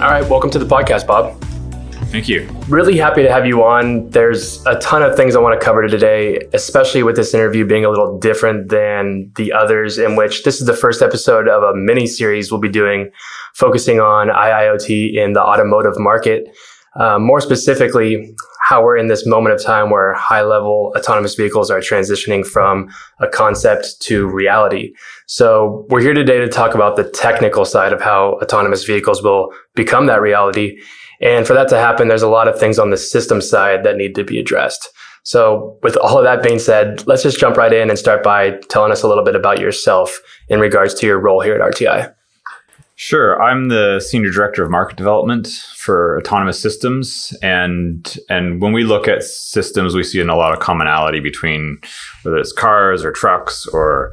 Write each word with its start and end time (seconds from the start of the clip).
All 0.00 0.08
right, 0.08 0.26
welcome 0.26 0.48
to 0.52 0.58
the 0.58 0.64
podcast, 0.64 1.06
Bob. 1.06 1.38
Thank 2.10 2.26
you. 2.26 2.48
Really 2.68 2.96
happy 2.96 3.22
to 3.22 3.30
have 3.30 3.44
you 3.44 3.62
on. 3.62 4.08
There's 4.08 4.64
a 4.64 4.78
ton 4.78 5.02
of 5.02 5.14
things 5.14 5.36
I 5.36 5.40
want 5.40 5.60
to 5.60 5.62
cover 5.62 5.86
today, 5.86 6.38
especially 6.54 7.02
with 7.02 7.16
this 7.16 7.34
interview 7.34 7.66
being 7.66 7.84
a 7.84 7.90
little 7.90 8.18
different 8.18 8.70
than 8.70 9.30
the 9.36 9.52
others, 9.52 9.98
in 9.98 10.16
which 10.16 10.44
this 10.44 10.58
is 10.58 10.66
the 10.66 10.72
first 10.72 11.02
episode 11.02 11.48
of 11.48 11.62
a 11.62 11.76
mini 11.76 12.06
series 12.06 12.50
we'll 12.50 12.62
be 12.62 12.70
doing 12.70 13.10
focusing 13.52 14.00
on 14.00 14.28
IIoT 14.28 15.16
in 15.16 15.34
the 15.34 15.42
automotive 15.42 15.98
market. 15.98 16.48
Uh, 16.98 17.18
more 17.18 17.42
specifically, 17.42 18.34
how 18.70 18.80
we're 18.80 18.96
in 18.96 19.08
this 19.08 19.26
moment 19.26 19.52
of 19.52 19.60
time 19.60 19.90
where 19.90 20.14
high 20.14 20.42
level 20.42 20.92
autonomous 20.96 21.34
vehicles 21.34 21.72
are 21.72 21.80
transitioning 21.80 22.46
from 22.46 22.88
a 23.18 23.26
concept 23.26 24.00
to 24.00 24.28
reality. 24.28 24.92
So 25.26 25.84
we're 25.90 26.02
here 26.02 26.14
today 26.14 26.38
to 26.38 26.46
talk 26.46 26.76
about 26.76 26.94
the 26.94 27.02
technical 27.02 27.64
side 27.64 27.92
of 27.92 28.00
how 28.00 28.38
autonomous 28.40 28.84
vehicles 28.84 29.24
will 29.24 29.52
become 29.74 30.06
that 30.06 30.20
reality. 30.20 30.80
And 31.20 31.48
for 31.48 31.54
that 31.54 31.68
to 31.70 31.78
happen, 31.78 32.06
there's 32.06 32.22
a 32.22 32.28
lot 32.28 32.46
of 32.46 32.60
things 32.60 32.78
on 32.78 32.90
the 32.90 32.96
system 32.96 33.40
side 33.40 33.82
that 33.82 33.96
need 33.96 34.14
to 34.14 34.22
be 34.22 34.38
addressed. 34.38 34.88
So 35.24 35.76
with 35.82 35.96
all 35.96 36.16
of 36.16 36.22
that 36.22 36.40
being 36.40 36.60
said, 36.60 37.04
let's 37.08 37.24
just 37.24 37.40
jump 37.40 37.56
right 37.56 37.72
in 37.72 37.90
and 37.90 37.98
start 37.98 38.22
by 38.22 38.52
telling 38.68 38.92
us 38.92 39.02
a 39.02 39.08
little 39.08 39.24
bit 39.24 39.34
about 39.34 39.58
yourself 39.58 40.20
in 40.48 40.60
regards 40.60 40.94
to 40.94 41.08
your 41.08 41.18
role 41.18 41.40
here 41.40 41.56
at 41.56 41.74
RTI. 41.74 42.14
Sure, 43.02 43.42
I'm 43.42 43.68
the 43.68 43.98
senior 43.98 44.30
director 44.30 44.62
of 44.62 44.70
market 44.70 44.98
development 44.98 45.48
for 45.74 46.18
autonomous 46.18 46.60
systems, 46.60 47.34
and 47.40 48.18
and 48.28 48.60
when 48.60 48.74
we 48.74 48.84
look 48.84 49.08
at 49.08 49.22
systems, 49.22 49.94
we 49.94 50.02
see 50.02 50.20
in 50.20 50.28
a 50.28 50.36
lot 50.36 50.52
of 50.52 50.60
commonality 50.60 51.18
between 51.18 51.80
whether 52.24 52.36
it's 52.36 52.52
cars 52.52 53.02
or 53.02 53.10
trucks 53.10 53.66
or 53.68 54.12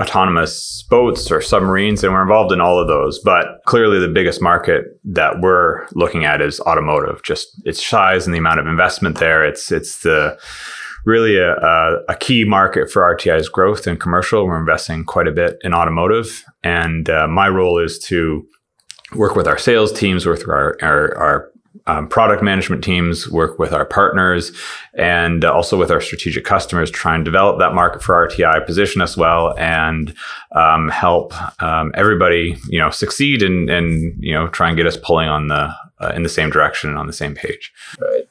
autonomous 0.00 0.84
boats 0.90 1.30
or 1.30 1.40
submarines, 1.40 2.02
and 2.02 2.12
we're 2.12 2.22
involved 2.22 2.50
in 2.50 2.60
all 2.60 2.80
of 2.80 2.88
those. 2.88 3.20
But 3.20 3.62
clearly, 3.66 4.00
the 4.00 4.08
biggest 4.12 4.42
market 4.42 4.98
that 5.04 5.40
we're 5.40 5.86
looking 5.92 6.24
at 6.24 6.42
is 6.42 6.58
automotive. 6.62 7.22
Just 7.22 7.62
its 7.64 7.86
size 7.86 8.26
and 8.26 8.34
the 8.34 8.40
amount 8.40 8.58
of 8.58 8.66
investment 8.66 9.20
there. 9.20 9.44
It's 9.44 9.70
it's 9.70 10.00
the 10.00 10.36
really 11.04 11.36
a, 11.36 11.52
a, 11.52 12.04
a, 12.10 12.16
key 12.16 12.44
market 12.44 12.90
for 12.90 13.02
RTI's 13.02 13.48
growth 13.48 13.86
in 13.86 13.96
commercial. 13.96 14.46
We're 14.46 14.58
investing 14.58 15.04
quite 15.04 15.28
a 15.28 15.32
bit 15.32 15.58
in 15.62 15.74
automotive. 15.74 16.44
And 16.62 17.08
uh, 17.10 17.28
my 17.28 17.48
role 17.48 17.78
is 17.78 17.98
to 18.00 18.46
work 19.14 19.36
with 19.36 19.46
our 19.46 19.58
sales 19.58 19.92
teams, 19.92 20.26
work 20.26 20.38
with 20.38 20.48
our, 20.48 20.76
our, 20.82 21.16
our 21.16 21.50
um, 21.86 22.08
product 22.08 22.42
management 22.42 22.82
teams, 22.82 23.28
work 23.28 23.58
with 23.58 23.72
our 23.72 23.84
partners, 23.84 24.52
and 24.94 25.44
also 25.44 25.78
with 25.78 25.90
our 25.90 26.00
strategic 26.00 26.44
customers, 26.44 26.90
try 26.90 27.14
and 27.14 27.24
develop 27.24 27.58
that 27.58 27.74
market 27.74 28.02
for 28.02 28.26
RTI, 28.26 28.64
position 28.64 29.02
us 29.02 29.16
well, 29.16 29.54
and 29.58 30.14
um, 30.54 30.88
help 30.88 31.34
um, 31.62 31.92
everybody, 31.94 32.56
you 32.68 32.78
know, 32.78 32.90
succeed 32.90 33.42
and 33.42 33.68
and 33.68 34.14
you 34.18 34.32
know 34.32 34.48
try 34.48 34.68
and 34.68 34.76
get 34.76 34.86
us 34.86 34.96
pulling 34.96 35.28
on 35.28 35.48
the 35.48 35.74
uh, 36.00 36.12
in 36.14 36.22
the 36.22 36.28
same 36.28 36.50
direction 36.50 36.90
and 36.90 36.98
on 36.98 37.06
the 37.06 37.12
same 37.12 37.34
page. 37.34 37.72
Right. 38.00 38.24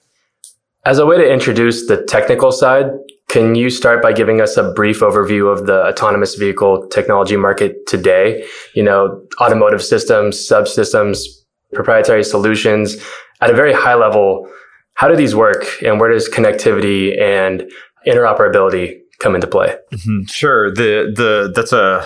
As 0.86 1.00
a 1.00 1.06
way 1.06 1.16
to 1.16 1.32
introduce 1.32 1.88
the 1.88 2.04
technical 2.04 2.52
side, 2.52 2.88
can 3.30 3.56
you 3.56 3.70
start 3.70 4.02
by 4.02 4.12
giving 4.12 4.42
us 4.42 4.58
a 4.58 4.74
brief 4.74 5.00
overview 5.00 5.50
of 5.50 5.66
the 5.66 5.82
autonomous 5.88 6.36
vehicle 6.36 6.88
technology 6.90 7.38
market 7.38 7.88
today? 7.88 8.46
You 8.76 8.84
know, 8.84 9.26
automotive 9.40 9.82
systems, 9.82 10.38
subsystems, 10.38 11.20
proprietary 11.74 12.26
solutions 12.26 12.98
at 13.40 13.50
a 13.50 13.54
very 13.54 13.72
high 13.72 13.94
level. 13.94 14.46
How 14.96 15.08
do 15.08 15.16
these 15.16 15.34
work 15.34 15.66
and 15.82 16.02
where 16.02 16.12
does 16.12 16.28
connectivity 16.28 17.18
and 17.18 17.64
interoperability 18.06 19.03
come 19.20 19.36
into 19.36 19.48
play? 19.48 19.76
Mm-hmm. 19.92 20.26
Sure. 20.26 20.72
The 20.72 21.12
the 21.16 21.52
that's 21.56 21.74
a 21.74 22.04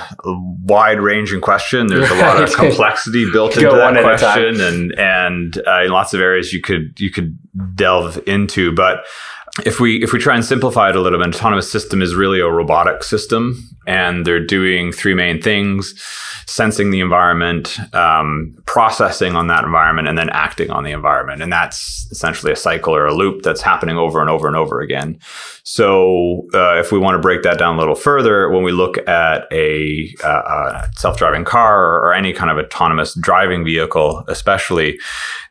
wide 0.63 1.00
ranging 1.00 1.41
question. 1.41 1.88
There's 1.88 2.09
a 2.09 2.16
lot 2.16 2.41
of 2.41 2.53
complexity 2.55 3.30
built 3.31 3.55
into 3.55 3.69
that 3.69 4.02
question, 4.02 4.61
and 4.61 4.97
and 4.99 5.61
uh, 5.67 5.83
in 5.83 5.92
lots 5.92 6.14
of 6.14 6.21
areas 6.21 6.54
you 6.54 6.61
could 6.61 6.99
you 6.99 7.09
could 7.09 7.37
delve 7.76 8.20
into. 8.27 8.71
But 8.71 9.05
if 9.65 9.80
we 9.80 10.04
if 10.04 10.14
we 10.14 10.20
try 10.20 10.36
and 10.36 10.45
simplify 10.45 10.89
it 10.89 10.95
a 10.95 11.02
little 11.02 11.20
bit, 11.20 11.27
an 11.27 11.33
autonomous 11.33 11.71
system 11.71 12.02
is 12.02 12.15
really 12.15 12.39
a 12.39 12.49
robotic 12.49 13.04
system, 13.04 13.67
and 13.87 14.26
they're 14.26 14.45
doing 14.45 14.92
three 14.92 15.14
main 15.14 15.42
things 15.42 15.95
sensing 16.48 16.92
the 16.92 17.02
environment, 17.02 17.77
um, 17.93 18.55
processing 18.65 19.36
on 19.36 19.48
that 19.48 19.65
environment, 19.65 20.08
and 20.08 20.17
then 20.17 20.30
acting 20.30 20.71
on 20.71 20.83
the 20.83 20.92
environment. 20.92 21.42
And 21.42 21.52
that's 21.52 22.08
essentially 22.10 22.54
a 22.54 22.55
cycle 22.55 22.95
or 22.95 23.05
a 23.05 23.14
loop 23.14 23.43
that's 23.43 23.61
happening 23.61 23.98
over 23.98 24.21
and 24.21 24.30
over 24.30 24.48
and 24.48 24.55
over 24.55 24.80
again. 24.80 25.20
So, 25.70 26.48
uh, 26.54 26.80
if 26.80 26.94
we 26.94 26.98
want 26.98 27.16
to 27.16 27.20
break 27.20 27.44
that 27.44 27.60
down 27.60 27.76
a 27.76 27.78
little 27.78 27.94
further, 27.94 28.50
when 28.50 28.64
we 28.64 28.72
look 28.72 28.98
at 29.05 29.52
a, 29.52 30.16
uh, 30.23 30.86
a 30.88 30.89
self 30.95 31.17
driving 31.17 31.44
car 31.44 31.83
or, 31.83 32.05
or 32.05 32.14
any 32.14 32.32
kind 32.32 32.50
of 32.50 32.58
autonomous 32.58 33.14
driving 33.16 33.66
vehicle, 33.66 34.23
especially, 34.30 34.98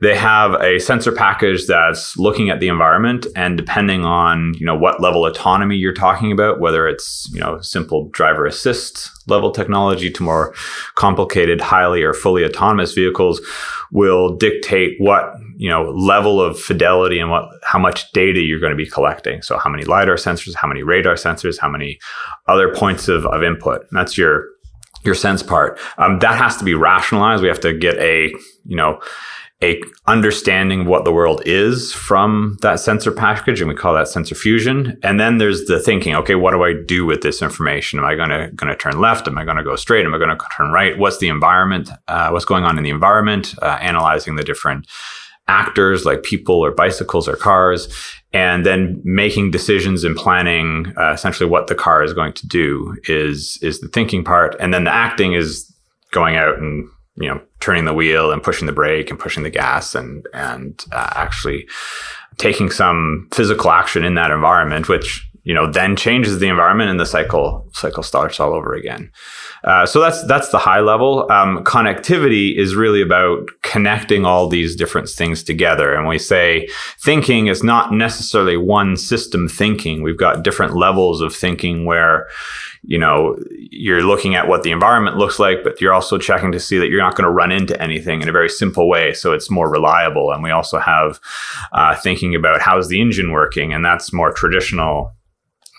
they 0.01 0.17
have 0.17 0.55
a 0.63 0.79
sensor 0.79 1.13
package 1.13 1.67
that's 1.67 2.17
looking 2.17 2.49
at 2.49 2.61
the 2.61 2.69
environment 2.69 3.27
and 3.37 3.59
depending 3.59 4.07
on 4.07 4.55
you 4.55 4.65
know 4.65 4.75
what 4.75 5.03
level 5.03 5.27
autonomy 5.27 5.77
you're 5.77 5.93
talking 5.93 6.33
about 6.33 6.61
whether 6.61 6.89
it's 6.89 7.29
you 7.31 7.41
know 7.41 7.61
simple 7.61 8.09
driver 8.09 8.47
assist 8.47 9.11
level 9.27 9.51
technology 9.51 10.11
to 10.11 10.23
more 10.23 10.55
complicated, 10.95 11.61
highly 11.61 12.03
or 12.03 12.15
fully 12.15 12.45
autonomous 12.45 12.93
vehicles 12.93 13.41
will 13.91 14.37
dictate 14.37 14.97
what, 14.99 15.35
you 15.57 15.71
know, 15.71 15.91
level 15.91 16.41
of 16.41 16.59
fidelity 16.59 17.19
and 17.19 17.31
what, 17.31 17.49
how 17.65 17.79
much 17.79 18.11
data 18.13 18.41
you're 18.41 18.61
going 18.61 18.73
to 18.73 18.77
be 18.77 18.89
collecting. 18.89 19.43
So 19.43 19.59
how 19.59 19.71
many 19.71 19.85
LiDAR 19.85 20.17
sensors, 20.17 20.55
how 20.55 20.69
many 20.69 20.83
radar 20.83 21.15
sensors, 21.15 21.59
how 21.59 21.69
many 21.69 21.99
other 22.47 22.75
points 22.75 23.09
of, 23.09 23.25
of 23.27 23.43
input. 23.43 23.81
And 23.81 23.99
that's 23.99 24.19
your, 24.19 24.49
your 25.03 25.15
sense 25.15 25.43
part. 25.43 25.79
Um, 25.99 26.19
that 26.19 26.37
has 26.37 26.57
to 26.59 26.65
be 26.65 26.75
rationalized. 26.75 27.43
We 27.43 27.49
have 27.49 27.61
to 27.61 27.73
get 27.73 27.97
a, 27.97 28.33
you 28.65 28.77
know, 28.77 29.01
a 29.63 29.83
understanding 30.07 30.85
what 30.85 31.07
the 31.07 31.13
world 31.13 31.41
is 31.47 31.91
from 31.91 32.59
that 32.61 32.79
sensor 32.79 33.11
package 33.11 33.63
and 33.63 33.71
we 33.71 33.75
call 33.75 33.95
that 33.95 34.07
sensor 34.07 34.35
fusion 34.35 34.99
and 35.03 35.19
then 35.19 35.39
there's 35.39 35.65
the 35.65 35.81
thinking 35.81 36.15
okay 36.15 36.35
what 36.35 36.51
do 36.51 36.63
i 36.63 36.75
do 36.87 37.07
with 37.07 37.23
this 37.23 37.41
information 37.41 37.99
am 37.99 38.05
i 38.05 38.15
going 38.15 38.29
to 38.29 38.51
going 38.55 38.71
to 38.71 38.77
turn 38.77 39.01
left 39.01 39.27
am 39.27 39.39
i 39.39 39.45
going 39.47 39.57
to 39.57 39.65
go 39.65 39.75
straight 39.75 40.05
am 40.05 40.15
i 40.15 40.19
going 40.19 40.29
to 40.29 40.45
turn 40.55 40.71
right 40.73 40.99
what's 40.99 41.19
the 41.19 41.29
environment 41.29 41.89
uh, 42.09 42.29
what's 42.29 42.45
going 42.45 42.65
on 42.65 42.77
in 42.77 42.85
the 42.85 42.91
environment 42.91 43.55
uh, 43.63 43.79
analyzing 43.81 44.37
the 44.37 44.45
different 44.45 44.87
actors 45.49 46.05
like 46.05 46.23
people 46.23 46.57
or 46.57 46.71
bicycles 46.71 47.29
or 47.29 47.37
cars 47.37 47.89
and 48.33 48.67
then 48.67 49.01
making 49.05 49.51
decisions 49.51 50.05
and 50.05 50.17
planning 50.17 50.93
uh, 50.99 51.13
essentially 51.13 51.49
what 51.49 51.69
the 51.69 51.75
car 51.75 52.03
is 52.03 52.13
going 52.13 52.33
to 52.33 52.47
do 52.47 52.97
is 53.05 53.59
is 53.63 53.81
the 53.81 53.89
thinking 53.89 54.25
part. 54.25 54.57
And 54.61 54.75
then 54.75 54.85
the 54.85 54.93
acting 54.93 55.33
is 55.33 55.73
going 56.11 56.37
out 56.37 56.59
and 56.59 56.89
you 57.17 57.29
know 57.29 57.41
turning 57.61 57.85
the 57.85 57.95
wheel 57.95 58.33
and 58.33 58.43
pushing 58.43 58.67
the 58.67 58.73
brake 58.73 59.11
and 59.11 59.19
pushing 59.19 59.43
the 59.43 59.51
gas 59.51 59.95
and 59.95 60.27
and 60.35 60.85
uh, 60.93 61.11
actually 61.15 61.67
taking 62.37 62.71
some 62.71 63.29
physical 63.33 63.71
action 63.71 64.05
in 64.05 64.15
that 64.15 64.31
environment 64.31 64.89
which 64.89 65.27
you 65.47 65.55
know 65.55 65.71
then 65.71 65.97
changes 65.97 66.39
the 66.41 66.49
environment 66.49 66.91
and 66.91 67.01
the 67.01 67.07
cycle 67.07 67.67
cycle 67.73 68.03
starts 68.03 68.41
all 68.41 68.53
over 68.53 68.75
again. 68.75 69.11
Uh, 69.65 69.87
so 69.87 70.01
that's 70.01 70.27
that's 70.27 70.51
the 70.51 70.59
high 70.59 70.81
level. 70.81 71.31
Um, 71.31 71.65
connectivity 71.65 72.57
is 72.57 72.75
really 72.75 73.01
about 73.01 73.49
connecting 73.67 74.25
all 74.25 74.49
these 74.49 74.77
different 74.77 75.09
things 75.09 75.43
together 75.43 75.95
and 75.95 76.07
we 76.07 76.19
say 76.19 76.69
thinking 76.99 77.49
is 77.49 77.63
not 77.63 77.93
necessarily 77.93 78.57
one 78.57 78.97
system 78.97 79.49
thinking 79.49 80.03
we've 80.03 80.17
got 80.17 80.43
different 80.43 80.75
levels 80.77 81.21
of 81.21 81.35
thinking 81.35 81.85
where 81.85 82.29
you 82.87 82.99
know, 82.99 83.37
you're 83.51 84.05
looking 84.05 84.37
at 84.37 84.47
what 84.47 84.63
the 84.63 84.71
environment 84.71 85.17
looks 85.17 85.41
like, 85.41 85.65
but 85.65 85.81
you're 85.81 85.93
also 85.93 86.19
checking 86.19 86.53
to 86.53 86.61
see 86.61 86.79
that 86.79 86.89
you're 86.89 87.03
not 87.03 87.17
going 87.17 87.27
to 87.27 87.31
run 87.31 87.51
into 87.51 87.81
anything 87.83 88.23
in 88.23 88.29
a 88.29 88.33
very 88.33 88.49
simple 88.49 88.89
way. 88.89 89.13
So 89.13 89.33
it's 89.33 89.51
more 89.51 89.69
reliable. 89.69 90.31
And 90.31 90.41
we 90.41 90.53
also 90.53 90.79
have 90.79 91.19
uh, 91.73 91.97
thinking 91.97 92.37
about 92.37 92.61
how's 92.61 92.89
the 92.89 93.01
engine 93.01 93.33
working, 93.33 93.73
and 93.73 93.85
that's 93.85 94.13
more 94.13 94.33
traditional 94.33 95.16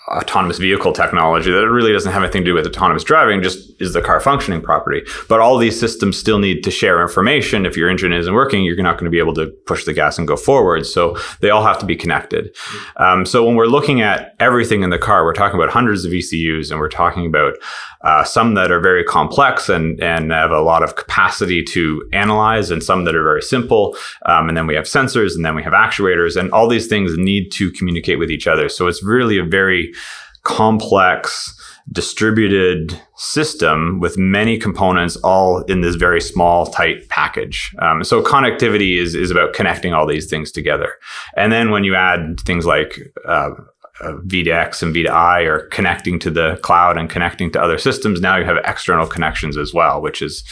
autonomous 0.08 0.58
vehicle 0.58 0.92
technology 0.92 1.50
that 1.50 1.62
it 1.62 1.68
really 1.68 1.92
doesn't 1.92 2.12
have 2.12 2.22
anything 2.22 2.42
to 2.42 2.50
do 2.50 2.54
with 2.54 2.66
autonomous 2.66 3.04
driving, 3.04 3.42
just 3.42 3.80
is 3.80 3.92
the 3.92 4.02
car 4.02 4.20
functioning 4.20 4.60
property. 4.60 5.02
But 5.28 5.40
all 5.40 5.58
these 5.58 5.78
systems 5.78 6.16
still 6.18 6.38
need 6.38 6.64
to 6.64 6.70
share 6.70 7.02
information. 7.02 7.66
If 7.66 7.76
your 7.76 7.88
engine 7.88 8.12
isn't 8.12 8.32
working, 8.32 8.64
you're 8.64 8.76
not 8.82 8.94
going 8.94 9.04
to 9.04 9.10
be 9.10 9.18
able 9.18 9.34
to 9.34 9.48
push 9.66 9.84
the 9.84 9.92
gas 9.92 10.18
and 10.18 10.26
go 10.26 10.36
forward. 10.36 10.86
So 10.86 11.16
they 11.40 11.50
all 11.50 11.64
have 11.64 11.78
to 11.78 11.86
be 11.86 11.96
connected. 11.96 12.54
Um, 12.96 13.26
so 13.26 13.44
when 13.44 13.56
we're 13.56 13.66
looking 13.66 14.00
at 14.00 14.34
everything 14.40 14.82
in 14.82 14.90
the 14.90 14.98
car, 14.98 15.24
we're 15.24 15.34
talking 15.34 15.58
about 15.58 15.72
hundreds 15.72 16.04
of 16.04 16.12
ECUs 16.12 16.70
and 16.70 16.80
we're 16.80 16.88
talking 16.88 17.26
about 17.26 17.54
uh, 18.02 18.22
some 18.22 18.54
that 18.54 18.70
are 18.70 18.80
very 18.80 19.02
complex 19.02 19.68
and, 19.68 20.00
and 20.00 20.30
have 20.30 20.52
a 20.52 20.60
lot 20.60 20.82
of 20.82 20.94
capacity 20.94 21.64
to 21.64 22.08
analyze 22.12 22.70
and 22.70 22.82
some 22.82 23.04
that 23.04 23.14
are 23.14 23.24
very 23.24 23.42
simple. 23.42 23.96
Um, 24.26 24.48
and 24.48 24.56
then 24.56 24.66
we 24.66 24.74
have 24.74 24.84
sensors 24.84 25.34
and 25.34 25.44
then 25.44 25.56
we 25.56 25.64
have 25.64 25.72
actuators 25.72 26.36
and 26.36 26.50
all 26.52 26.68
these 26.68 26.86
things 26.86 27.16
need 27.16 27.50
to 27.52 27.72
communicate 27.72 28.18
with 28.18 28.30
each 28.30 28.46
other. 28.46 28.68
So 28.68 28.86
it's 28.86 29.02
really 29.02 29.38
a 29.38 29.44
very 29.44 29.92
complex 30.44 31.54
distributed 31.90 33.00
system 33.16 33.98
with 33.98 34.18
many 34.18 34.58
components 34.58 35.16
all 35.16 35.62
in 35.62 35.80
this 35.80 35.96
very 35.96 36.20
small 36.20 36.66
tight 36.66 37.08
package 37.08 37.74
um, 37.80 38.04
so 38.04 38.22
connectivity 38.22 38.98
is, 38.98 39.14
is 39.14 39.30
about 39.30 39.52
connecting 39.54 39.94
all 39.94 40.06
these 40.06 40.28
things 40.28 40.52
together 40.52 40.92
and 41.36 41.50
then 41.52 41.70
when 41.70 41.84
you 41.84 41.94
add 41.94 42.40
things 42.40 42.66
like 42.66 42.98
uh, 43.26 43.50
uh, 44.00 44.12
V2X 44.26 44.82
and 44.82 44.94
V2I 44.94 45.46
are 45.46 45.60
connecting 45.68 46.18
to 46.20 46.30
the 46.30 46.58
cloud 46.62 46.96
and 46.96 47.10
connecting 47.10 47.50
to 47.52 47.60
other 47.60 47.78
systems. 47.78 48.20
Now 48.20 48.36
you 48.36 48.44
have 48.44 48.58
external 48.64 49.06
connections 49.06 49.56
as 49.56 49.74
well, 49.74 50.00
which 50.00 50.22
is 50.22 50.44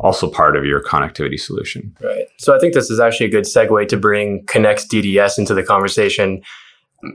also 0.00 0.30
part 0.30 0.56
of 0.56 0.64
your 0.64 0.82
connectivity 0.82 1.38
solution. 1.38 1.94
Right. 2.02 2.26
So 2.38 2.56
I 2.56 2.58
think 2.58 2.74
this 2.74 2.90
is 2.90 3.00
actually 3.00 3.26
a 3.26 3.30
good 3.30 3.44
segue 3.44 3.88
to 3.88 3.96
bring 3.96 4.44
Connext 4.46 4.90
DDS 4.90 5.38
into 5.38 5.54
the 5.54 5.62
conversation. 5.62 6.42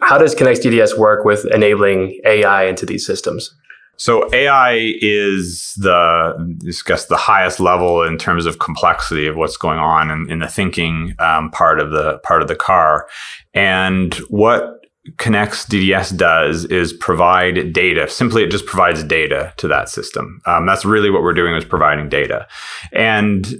How 0.01 0.17
does 0.17 0.35
Connext 0.35 0.63
DDS 0.63 0.97
work 0.97 1.25
with 1.25 1.45
enabling 1.53 2.19
AI 2.25 2.65
into 2.65 2.85
these 2.85 3.05
systems? 3.05 3.53
So 3.99 4.29
AI 4.33 4.95
is 5.01 5.73
the, 5.75 5.91
I 5.91 6.87
guess, 6.87 7.07
the 7.07 7.17
highest 7.17 7.59
level 7.59 8.01
in 8.01 8.17
terms 8.17 8.45
of 8.45 8.59
complexity 8.59 9.27
of 9.27 9.35
what's 9.35 9.57
going 9.57 9.77
on 9.77 10.09
in, 10.09 10.31
in 10.31 10.39
the 10.39 10.47
thinking 10.47 11.15
um, 11.19 11.51
part 11.51 11.81
of 11.81 11.91
the 11.91 12.19
part 12.19 12.41
of 12.41 12.47
the 12.47 12.55
car, 12.55 13.09
and 13.53 14.13
what 14.29 14.85
Connext 15.17 15.69
DDS 15.69 16.15
does 16.15 16.63
is 16.65 16.93
provide 16.93 17.73
data. 17.73 18.07
Simply, 18.07 18.43
it 18.43 18.51
just 18.51 18.65
provides 18.65 19.03
data 19.03 19.53
to 19.57 19.67
that 19.67 19.89
system. 19.89 20.39
Um, 20.45 20.65
that's 20.65 20.85
really 20.85 21.09
what 21.09 21.21
we're 21.21 21.33
doing 21.33 21.55
is 21.55 21.65
providing 21.65 22.07
data, 22.07 22.47
and 22.93 23.53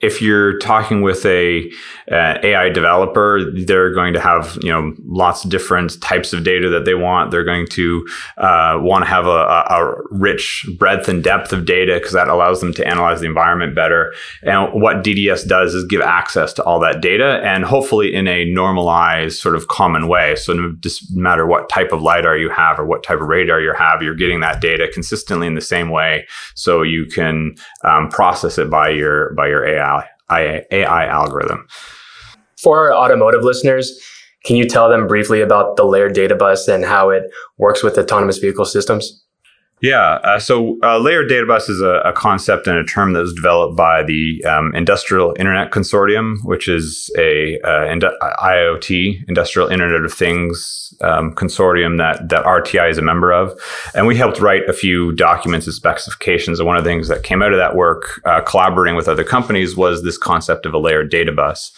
if 0.00 0.22
you're 0.22 0.58
talking 0.58 1.02
with 1.02 1.26
a 1.26 1.68
uh, 2.10 2.38
AI 2.42 2.68
developer, 2.68 3.40
they're 3.52 3.92
going 3.92 4.14
to 4.14 4.20
have 4.20 4.56
you 4.62 4.70
know 4.70 4.94
lots 5.04 5.44
of 5.44 5.50
different 5.50 6.00
types 6.00 6.32
of 6.32 6.44
data 6.44 6.68
that 6.68 6.84
they 6.84 6.94
want. 6.94 7.30
They're 7.30 7.44
going 7.44 7.66
to 7.68 8.06
uh, 8.36 8.78
want 8.80 9.04
to 9.04 9.10
have 9.10 9.26
a, 9.26 9.30
a, 9.30 9.94
rich 10.10 10.66
breadth 10.78 11.08
and 11.08 11.22
depth 11.22 11.52
of 11.52 11.64
data 11.64 11.94
because 11.94 12.12
that 12.12 12.28
allows 12.28 12.60
them 12.60 12.72
to 12.74 12.86
analyze 12.86 13.20
the 13.20 13.26
environment 13.26 13.74
better. 13.74 14.12
And 14.42 14.80
what 14.80 14.98
DDS 15.04 15.46
does 15.46 15.74
is 15.74 15.84
give 15.84 16.00
access 16.00 16.52
to 16.54 16.62
all 16.62 16.78
that 16.80 17.00
data 17.00 17.40
and 17.44 17.64
hopefully 17.64 18.14
in 18.14 18.28
a 18.28 18.44
normalized 18.44 19.38
sort 19.38 19.56
of 19.56 19.68
common 19.68 20.06
way. 20.08 20.36
So 20.36 20.52
no 20.52 20.74
matter 21.12 21.46
what 21.46 21.68
type 21.68 21.92
of 21.92 22.02
lidar 22.02 22.36
you 22.36 22.50
have 22.50 22.78
or 22.78 22.86
what 22.86 23.02
type 23.02 23.20
of 23.20 23.28
radar 23.28 23.60
you 23.60 23.74
have, 23.74 24.02
you're 24.02 24.14
getting 24.14 24.40
that 24.40 24.60
data 24.60 24.88
consistently 24.92 25.46
in 25.46 25.54
the 25.54 25.60
same 25.60 25.90
way, 25.90 26.26
so 26.54 26.82
you 26.82 27.06
can 27.06 27.56
um, 27.82 28.08
process 28.08 28.58
it 28.58 28.70
by 28.70 28.90
your 28.90 29.34
by 29.34 29.48
your 29.48 29.66
AI 29.66 29.87
AI 30.30 31.06
algorithm. 31.06 31.66
For 32.60 32.78
our 32.78 32.94
automotive 32.94 33.42
listeners, 33.42 33.98
can 34.44 34.56
you 34.56 34.66
tell 34.66 34.88
them 34.88 35.06
briefly 35.06 35.40
about 35.40 35.76
the 35.76 35.84
layered 35.84 36.14
data 36.14 36.34
bus 36.34 36.68
and 36.68 36.84
how 36.84 37.10
it 37.10 37.24
works 37.58 37.82
with 37.82 37.98
autonomous 37.98 38.38
vehicle 38.38 38.64
systems? 38.64 39.24
Yeah. 39.80 40.18
Uh, 40.24 40.40
so 40.40 40.78
uh, 40.82 40.98
layered 40.98 41.28
data 41.28 41.46
bus 41.46 41.68
is 41.68 41.80
a, 41.80 42.00
a, 42.04 42.12
concept 42.12 42.66
and 42.66 42.76
a 42.76 42.84
term 42.84 43.12
that 43.12 43.20
was 43.20 43.32
developed 43.32 43.76
by 43.76 44.02
the 44.02 44.44
um, 44.44 44.74
Industrial 44.74 45.34
Internet 45.38 45.70
Consortium, 45.70 46.38
which 46.42 46.66
is 46.66 47.12
a 47.16 47.60
uh, 47.60 47.94
IoT, 48.42 49.28
Industrial 49.28 49.68
Internet 49.68 50.04
of 50.04 50.12
Things 50.12 50.94
um, 51.00 51.32
consortium 51.34 51.98
that 51.98 52.28
that 52.28 52.44
RTI 52.44 52.90
is 52.90 52.98
a 52.98 53.02
member 53.02 53.32
of, 53.32 53.58
and 53.94 54.06
we 54.06 54.16
helped 54.16 54.40
write 54.40 54.68
a 54.68 54.72
few 54.72 55.12
documents 55.12 55.66
and 55.66 55.74
specifications. 55.74 56.58
And 56.58 56.66
one 56.66 56.76
of 56.76 56.82
the 56.82 56.90
things 56.90 57.08
that 57.08 57.22
came 57.22 57.42
out 57.42 57.52
of 57.52 57.58
that 57.58 57.76
work, 57.76 58.20
uh, 58.24 58.40
collaborating 58.40 58.96
with 58.96 59.08
other 59.08 59.24
companies, 59.24 59.76
was 59.76 60.02
this 60.02 60.18
concept 60.18 60.66
of 60.66 60.74
a 60.74 60.78
layered 60.78 61.10
data 61.10 61.30
bus. 61.30 61.70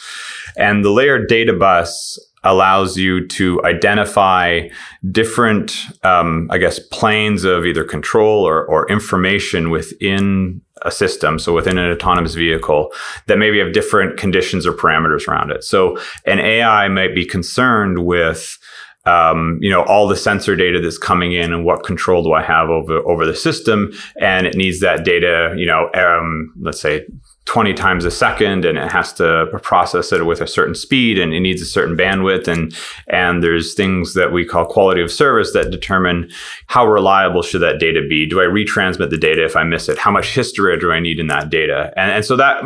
And 0.56 0.84
the 0.84 0.90
layered 0.90 1.28
data 1.28 1.52
bus 1.52 2.18
allows 2.42 2.96
you 2.96 3.26
to 3.28 3.62
identify 3.64 4.68
different, 5.10 5.86
um, 6.04 6.48
I 6.50 6.58
guess, 6.58 6.78
planes 6.78 7.44
of 7.44 7.66
either 7.66 7.84
control 7.84 8.46
or, 8.46 8.64
or 8.64 8.90
information 8.90 9.70
within 9.70 10.62
a 10.82 10.90
system, 10.90 11.38
so 11.38 11.54
within 11.54 11.76
an 11.76 11.90
autonomous 11.90 12.34
vehicle, 12.34 12.90
that 13.26 13.38
maybe 13.38 13.58
have 13.58 13.72
different 13.72 14.16
conditions 14.16 14.66
or 14.66 14.72
parameters 14.72 15.28
around 15.28 15.50
it. 15.50 15.62
So 15.62 15.98
an 16.24 16.38
AI 16.38 16.88
might 16.88 17.14
be 17.14 17.26
concerned 17.26 18.06
with 18.06 18.58
um, 19.06 19.58
you 19.60 19.70
know 19.70 19.82
all 19.84 20.06
the 20.06 20.16
sensor 20.16 20.56
data 20.56 20.80
that's 20.80 20.98
coming 20.98 21.32
in 21.32 21.52
and 21.52 21.64
what 21.64 21.84
control 21.84 22.22
do 22.22 22.32
I 22.32 22.42
have 22.42 22.68
over 22.68 22.98
over 23.08 23.26
the 23.26 23.34
system, 23.34 23.92
and 24.20 24.46
it 24.46 24.54
needs 24.54 24.80
that 24.80 25.04
data, 25.04 25.54
you 25.56 25.66
know, 25.66 25.90
um, 25.94 26.52
let's 26.60 26.80
say 26.80 27.06
20 27.46 27.74
times 27.74 28.04
a 28.04 28.12
second 28.12 28.64
and 28.64 28.78
it 28.78 28.92
has 28.92 29.12
to 29.14 29.46
process 29.62 30.12
it 30.12 30.24
with 30.24 30.40
a 30.40 30.46
certain 30.46 30.74
speed 30.74 31.18
and 31.18 31.32
it 31.32 31.40
needs 31.40 31.60
a 31.60 31.64
certain 31.64 31.96
bandwidth. 31.96 32.46
And 32.46 32.72
and 33.08 33.42
there's 33.42 33.74
things 33.74 34.14
that 34.14 34.32
we 34.32 34.44
call 34.44 34.66
quality 34.66 35.02
of 35.02 35.10
service 35.10 35.52
that 35.52 35.70
determine 35.70 36.30
how 36.68 36.86
reliable 36.86 37.42
should 37.42 37.62
that 37.62 37.80
data 37.80 38.02
be. 38.08 38.24
Do 38.24 38.40
i 38.40 38.44
retransmit 38.44 39.10
the 39.10 39.18
data 39.18 39.44
if 39.44 39.56
i 39.56 39.64
miss 39.64 39.88
it? 39.88 39.98
How 39.98 40.12
much 40.12 40.32
history 40.32 40.78
do 40.78 40.92
i 40.92 41.00
need 41.00 41.18
in 41.18 41.26
that 41.26 41.50
data? 41.50 41.92
And, 41.96 42.12
and 42.12 42.24
so 42.24 42.36
that 42.36 42.62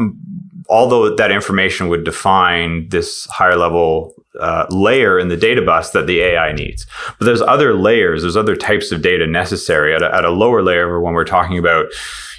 although 0.68 1.14
that 1.14 1.30
information 1.30 1.88
would 1.88 2.04
define 2.04 2.88
this 2.90 3.26
higher 3.26 3.56
level 3.56 4.14
uh, 4.40 4.66
layer 4.70 5.18
in 5.18 5.28
the 5.28 5.36
data 5.36 5.62
bus 5.62 5.90
that 5.90 6.06
the 6.06 6.20
AI 6.20 6.52
needs. 6.52 6.86
But 7.18 7.26
there's 7.26 7.42
other 7.42 7.74
layers, 7.74 8.22
there's 8.22 8.36
other 8.36 8.56
types 8.56 8.92
of 8.92 9.02
data 9.02 9.26
necessary 9.26 9.94
at 9.94 10.02
a, 10.02 10.14
at 10.14 10.24
a 10.24 10.30
lower 10.30 10.62
layer 10.62 11.00
when 11.00 11.14
we're 11.14 11.24
talking 11.24 11.58
about 11.58 11.86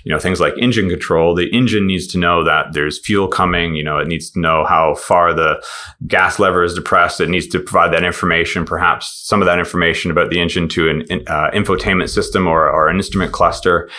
you 0.06 0.14
know 0.14 0.20
things 0.20 0.40
like 0.40 0.54
engine 0.58 0.88
control 0.88 1.36
the 1.36 1.50
engine 1.52 1.86
needs 1.86 2.08
to 2.08 2.18
know 2.18 2.44
that 2.44 2.72
there's 2.72 3.00
fuel 3.00 3.28
coming 3.28 3.76
you 3.76 3.84
know 3.84 3.98
it 3.98 4.08
needs 4.08 4.30
to 4.30 4.40
know 4.40 4.64
how 4.64 4.96
far 4.96 5.34
the 5.34 5.62
gas 6.08 6.40
lever 6.40 6.64
is 6.64 6.74
depressed 6.74 7.20
it 7.20 7.30
needs 7.30 7.48
to 7.48 7.60
provide 7.60 7.92
that 7.92 8.04
information 8.04 8.66
perhaps 8.66 9.22
some 9.26 9.42
of 9.42 9.46
that 9.46 9.60
information 9.60 10.12
about 10.12 10.30
the 10.30 10.40
engine 10.40 10.70
to 10.70 10.90
an 10.90 11.02
uh, 11.28 11.50
infotainment 11.52 12.10
system 12.10 12.48
or, 12.48 12.70
or 12.70 12.88
an 12.88 12.96
instrument 12.96 13.34
cluster 13.34 13.90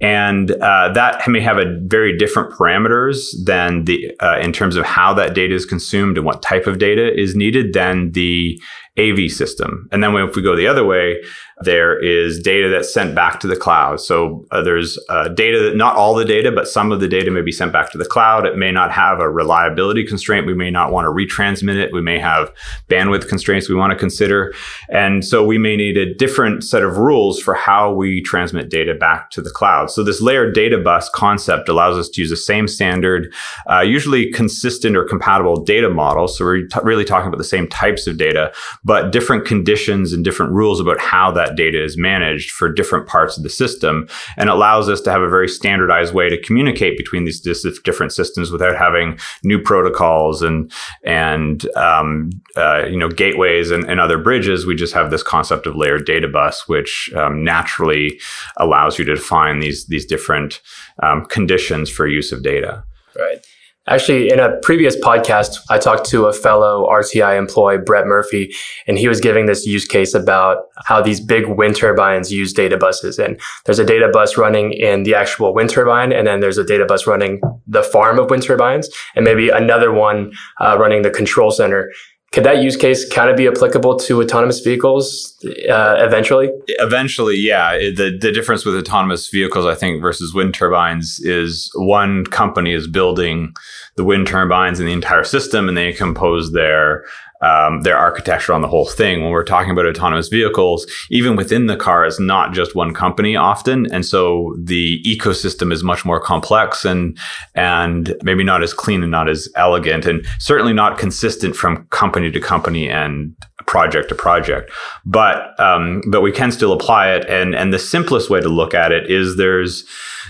and 0.00 0.52
uh, 0.52 0.90
that 0.94 1.28
may 1.28 1.40
have 1.40 1.58
a 1.58 1.78
very 1.82 2.16
different 2.16 2.50
parameters 2.52 3.26
than 3.44 3.84
the 3.84 4.10
uh, 4.20 4.38
in 4.38 4.50
terms 4.50 4.76
of 4.76 4.84
how 4.86 5.12
that 5.12 5.34
data 5.34 5.54
is 5.54 5.66
consumed 5.66 6.16
and 6.16 6.24
what 6.24 6.40
type 6.40 6.66
of 6.66 6.78
data 6.78 7.14
is 7.14 7.36
needed 7.36 7.74
than 7.74 8.12
the 8.12 8.58
AV 8.98 9.30
system. 9.30 9.88
And 9.92 10.02
then 10.02 10.14
if 10.16 10.36
we 10.36 10.42
go 10.42 10.56
the 10.56 10.66
other 10.66 10.84
way, 10.84 11.22
there 11.62 11.98
is 11.98 12.40
data 12.40 12.68
that's 12.68 12.92
sent 12.92 13.14
back 13.14 13.40
to 13.40 13.46
the 13.46 13.56
cloud. 13.56 14.00
So 14.00 14.46
uh, 14.50 14.62
there's 14.62 14.98
uh, 15.08 15.28
data 15.28 15.58
that 15.60 15.76
not 15.76 15.96
all 15.96 16.14
the 16.14 16.24
data, 16.24 16.50
but 16.50 16.66
some 16.66 16.90
of 16.90 17.00
the 17.00 17.08
data 17.08 17.30
may 17.30 17.42
be 17.42 17.52
sent 17.52 17.72
back 17.72 17.90
to 17.92 17.98
the 17.98 18.04
cloud. 18.04 18.46
It 18.46 18.56
may 18.56 18.72
not 18.72 18.90
have 18.90 19.20
a 19.20 19.28
reliability 19.28 20.06
constraint. 20.06 20.46
We 20.46 20.54
may 20.54 20.70
not 20.70 20.90
want 20.90 21.04
to 21.04 21.10
retransmit 21.10 21.76
it. 21.76 21.92
We 21.92 22.00
may 22.00 22.18
have 22.18 22.52
bandwidth 22.88 23.28
constraints 23.28 23.68
we 23.68 23.74
want 23.74 23.92
to 23.92 23.98
consider. 23.98 24.54
And 24.88 25.24
so 25.24 25.44
we 25.44 25.58
may 25.58 25.76
need 25.76 25.98
a 25.98 26.14
different 26.14 26.64
set 26.64 26.82
of 26.82 26.96
rules 26.96 27.40
for 27.40 27.54
how 27.54 27.92
we 27.92 28.22
transmit 28.22 28.70
data 28.70 28.94
back 28.94 29.30
to 29.32 29.42
the 29.42 29.50
cloud. 29.50 29.90
So 29.90 30.02
this 30.02 30.22
layered 30.22 30.54
data 30.54 30.78
bus 30.78 31.10
concept 31.10 31.68
allows 31.68 31.98
us 31.98 32.08
to 32.10 32.22
use 32.22 32.30
the 32.30 32.36
same 32.36 32.68
standard, 32.68 33.32
uh, 33.70 33.80
usually 33.80 34.30
consistent 34.32 34.96
or 34.96 35.04
compatible 35.04 35.62
data 35.62 35.90
model. 35.90 36.26
So 36.26 36.44
we're 36.44 36.66
t- 36.66 36.80
really 36.82 37.04
talking 37.04 37.28
about 37.28 37.38
the 37.38 37.44
same 37.44 37.68
types 37.68 38.06
of 38.06 38.16
data, 38.16 38.52
but 38.82 39.12
different 39.12 39.44
conditions 39.44 40.12
and 40.12 40.24
different 40.24 40.52
rules 40.52 40.80
about 40.80 40.98
how 41.00 41.30
that 41.32 41.49
data 41.56 41.82
is 41.82 41.96
managed 41.96 42.50
for 42.50 42.72
different 42.72 43.06
parts 43.06 43.36
of 43.36 43.42
the 43.42 43.48
system 43.48 44.08
and 44.36 44.48
allows 44.48 44.88
us 44.88 45.00
to 45.02 45.10
have 45.10 45.22
a 45.22 45.28
very 45.28 45.48
standardized 45.48 46.14
way 46.14 46.28
to 46.28 46.40
communicate 46.40 46.96
between 46.96 47.24
these 47.24 47.40
different 47.40 48.12
systems 48.12 48.50
without 48.50 48.76
having 48.76 49.18
new 49.44 49.60
protocols 49.60 50.42
and 50.42 50.72
and 51.04 51.66
um, 51.76 52.30
uh, 52.56 52.84
you 52.86 52.96
know 52.96 53.08
gateways 53.08 53.70
and, 53.70 53.84
and, 53.84 54.00
other 54.00 54.18
bridges. 54.18 54.66
We 54.66 54.74
just 54.74 54.94
have 54.94 55.10
this 55.10 55.22
concept 55.22 55.66
of 55.66 55.76
layered 55.76 56.06
data 56.06 56.28
bus, 56.28 56.68
which 56.68 57.10
um, 57.16 57.44
naturally 57.44 58.20
allows 58.56 58.98
you 58.98 59.04
to 59.04 59.14
define 59.14 59.60
these 59.60 59.86
these 59.86 60.06
different 60.06 60.60
um, 61.02 61.24
conditions 61.26 61.90
for 61.90 62.06
use 62.06 62.32
of 62.32 62.42
data. 62.42 62.84
Right. 63.18 63.44
Actually, 63.90 64.30
in 64.30 64.38
a 64.38 64.56
previous 64.58 64.94
podcast, 64.94 65.58
I 65.68 65.76
talked 65.76 66.08
to 66.10 66.26
a 66.26 66.32
fellow 66.32 66.88
RTI 66.88 67.36
employee, 67.36 67.78
Brett 67.78 68.06
Murphy, 68.06 68.54
and 68.86 68.96
he 68.96 69.08
was 69.08 69.20
giving 69.20 69.46
this 69.46 69.66
use 69.66 69.84
case 69.84 70.14
about 70.14 70.58
how 70.84 71.02
these 71.02 71.18
big 71.18 71.48
wind 71.48 71.74
turbines 71.74 72.32
use 72.32 72.52
data 72.52 72.76
buses. 72.76 73.18
And 73.18 73.40
there's 73.64 73.80
a 73.80 73.84
data 73.84 74.08
bus 74.12 74.36
running 74.36 74.74
in 74.74 75.02
the 75.02 75.16
actual 75.16 75.52
wind 75.52 75.70
turbine, 75.70 76.12
and 76.12 76.24
then 76.24 76.38
there's 76.38 76.56
a 76.56 76.62
data 76.62 76.86
bus 76.86 77.08
running 77.08 77.40
the 77.66 77.82
farm 77.82 78.20
of 78.20 78.30
wind 78.30 78.44
turbines, 78.44 78.88
and 79.16 79.24
maybe 79.24 79.48
another 79.48 79.92
one 79.92 80.32
uh, 80.60 80.76
running 80.78 81.02
the 81.02 81.10
control 81.10 81.50
center. 81.50 81.90
Could 82.32 82.44
that 82.44 82.62
use 82.62 82.76
case 82.76 83.08
kind 83.08 83.28
of 83.28 83.36
be 83.36 83.48
applicable 83.48 83.98
to 84.00 84.22
autonomous 84.22 84.60
vehicles 84.60 85.36
uh, 85.68 85.96
eventually? 85.98 86.48
Eventually, 86.78 87.36
yeah. 87.36 87.72
The 87.72 88.16
the 88.20 88.30
difference 88.30 88.64
with 88.64 88.76
autonomous 88.76 89.28
vehicles, 89.28 89.66
I 89.66 89.74
think, 89.74 90.00
versus 90.00 90.32
wind 90.32 90.54
turbines 90.54 91.18
is 91.20 91.72
one 91.74 92.24
company 92.24 92.72
is 92.72 92.86
building 92.86 93.52
the 93.96 94.04
wind 94.04 94.28
turbines 94.28 94.78
and 94.78 94.88
the 94.88 94.92
entire 94.92 95.24
system, 95.24 95.68
and 95.68 95.76
they 95.76 95.92
compose 95.92 96.52
their 96.52 97.04
um, 97.42 97.82
their 97.82 97.96
architecture 97.96 98.52
on 98.52 98.60
the 98.60 98.68
whole 98.68 98.86
thing. 98.86 99.22
When 99.22 99.30
we're 99.30 99.44
talking 99.44 99.70
about 99.70 99.86
autonomous 99.86 100.28
vehicles, 100.28 100.86
even 101.10 101.36
within 101.36 101.66
the 101.66 101.76
car 101.76 102.04
is 102.04 102.20
not 102.20 102.52
just 102.52 102.74
one 102.74 102.92
company 102.92 103.36
often, 103.36 103.90
and 103.92 104.04
so 104.04 104.54
the 104.62 105.02
ecosystem 105.04 105.72
is 105.72 105.82
much 105.82 106.04
more 106.04 106.20
complex 106.20 106.84
and 106.84 107.16
and 107.54 108.14
maybe 108.22 108.44
not 108.44 108.62
as 108.62 108.74
clean 108.74 109.02
and 109.02 109.10
not 109.10 109.28
as 109.28 109.48
elegant, 109.56 110.04
and 110.06 110.26
certainly 110.38 110.72
not 110.72 110.98
consistent 110.98 111.56
from 111.56 111.86
company 111.86 112.30
to 112.30 112.40
company 112.40 112.88
and 112.88 113.34
project 113.66 114.08
to 114.08 114.14
project. 114.14 114.70
But 115.06 115.58
um, 115.58 116.02
but 116.08 116.20
we 116.20 116.32
can 116.32 116.52
still 116.52 116.72
apply 116.72 117.12
it, 117.12 117.24
and 117.28 117.54
and 117.54 117.72
the 117.72 117.78
simplest 117.78 118.28
way 118.28 118.40
to 118.40 118.48
look 118.48 118.74
at 118.74 118.92
it 118.92 119.10
is 119.10 119.36
there's 119.36 119.84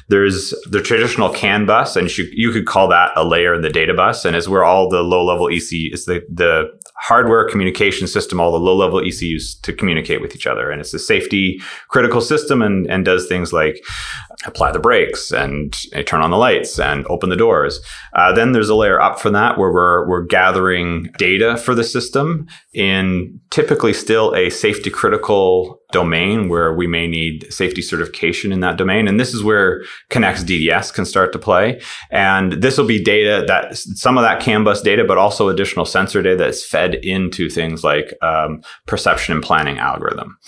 there's 0.09 0.55
the 0.69 0.83
traditional 0.83 1.31
CAN 1.31 1.67
bus, 1.67 1.97
and 1.97 2.17
you, 2.17 2.29
you 2.33 2.51
could 2.53 2.67
call 2.67 2.89
that 2.89 3.13
a 3.17 3.25
layer 3.25 3.55
in 3.55 3.63
the 3.63 3.71
data 3.71 3.95
bus, 3.95 4.25
and 4.25 4.37
is 4.37 4.49
where 4.49 4.65
all 4.65 4.89
the 4.89 5.03
low 5.03 5.25
level 5.25 5.49
EC 5.49 5.93
is 5.93 6.05
the 6.05 6.25
the 6.29 6.71
hardware 7.01 7.49
communication 7.49 8.07
system, 8.07 8.39
all 8.39 8.53
the 8.53 8.59
low 8.59 8.77
level 8.77 9.01
ECUs 9.01 9.55
to 9.63 9.73
communicate 9.73 10.21
with 10.21 10.37
each 10.37 10.47
other. 10.47 10.71
And 10.71 10.81
it's 10.81 10.93
a 10.93 10.99
safety 10.99 11.61
critical 11.89 12.21
system 12.21 12.61
and, 12.61 12.87
and 12.91 13.07
does 13.07 13.27
things 13.27 13.55
like 13.55 13.83
apply 14.45 14.71
the 14.73 14.79
brakes 14.79 15.33
and 15.33 15.75
turn 16.07 16.21
on 16.21 16.31
the 16.31 16.37
lights 16.37 16.79
and 16.79 17.07
open 17.07 17.31
the 17.31 17.37
doors. 17.37 17.81
Uh, 18.13 18.33
then 18.33 18.53
there's 18.53 18.69
a 18.69 18.75
layer 18.75 19.01
up 19.01 19.19
from 19.19 19.33
that 19.33 19.57
where 19.59 19.73
we're, 19.73 20.07
we're 20.09 20.25
gathering 20.25 21.11
data 21.17 21.57
for 21.57 21.75
the 21.75 21.85
system 21.85 22.47
in 22.75 23.41
typically 23.49 23.95
still 23.95 24.35
a 24.35 24.51
safety 24.51 24.91
critical 24.91 25.80
domain 25.93 26.49
where 26.49 26.75
we 26.75 26.87
may 26.87 27.07
need 27.07 27.53
safety 27.53 27.83
certification 27.83 28.53
in 28.53 28.61
that 28.61 28.77
domain. 28.77 29.09
And 29.09 29.19
this 29.19 29.35
is 29.35 29.43
where 29.43 29.83
Connext 30.09 30.47
DDS 30.47 30.93
can 30.93 31.05
start 31.05 31.33
to 31.33 31.39
play. 31.39 31.81
And 32.11 32.53
this 32.55 32.79
will 32.79 32.87
be 32.87 33.03
data 33.03 33.45
that 33.47 33.77
some 33.77 34.19
of 34.19 34.23
that 34.23 34.41
CAN 34.41 34.65
bus 34.65 34.83
data, 34.83 35.05
but 35.05 35.19
also 35.19 35.49
additional 35.49 35.85
sensor 35.85 36.23
data 36.23 36.37
that's 36.37 36.65
fed 36.65 36.95
into 36.97 37.49
things 37.49 37.85
like 37.85 38.15
um, 38.23 38.63
perception 38.87 39.35
and 39.35 39.43
planning 39.43 39.79
algorithm. 39.79 40.39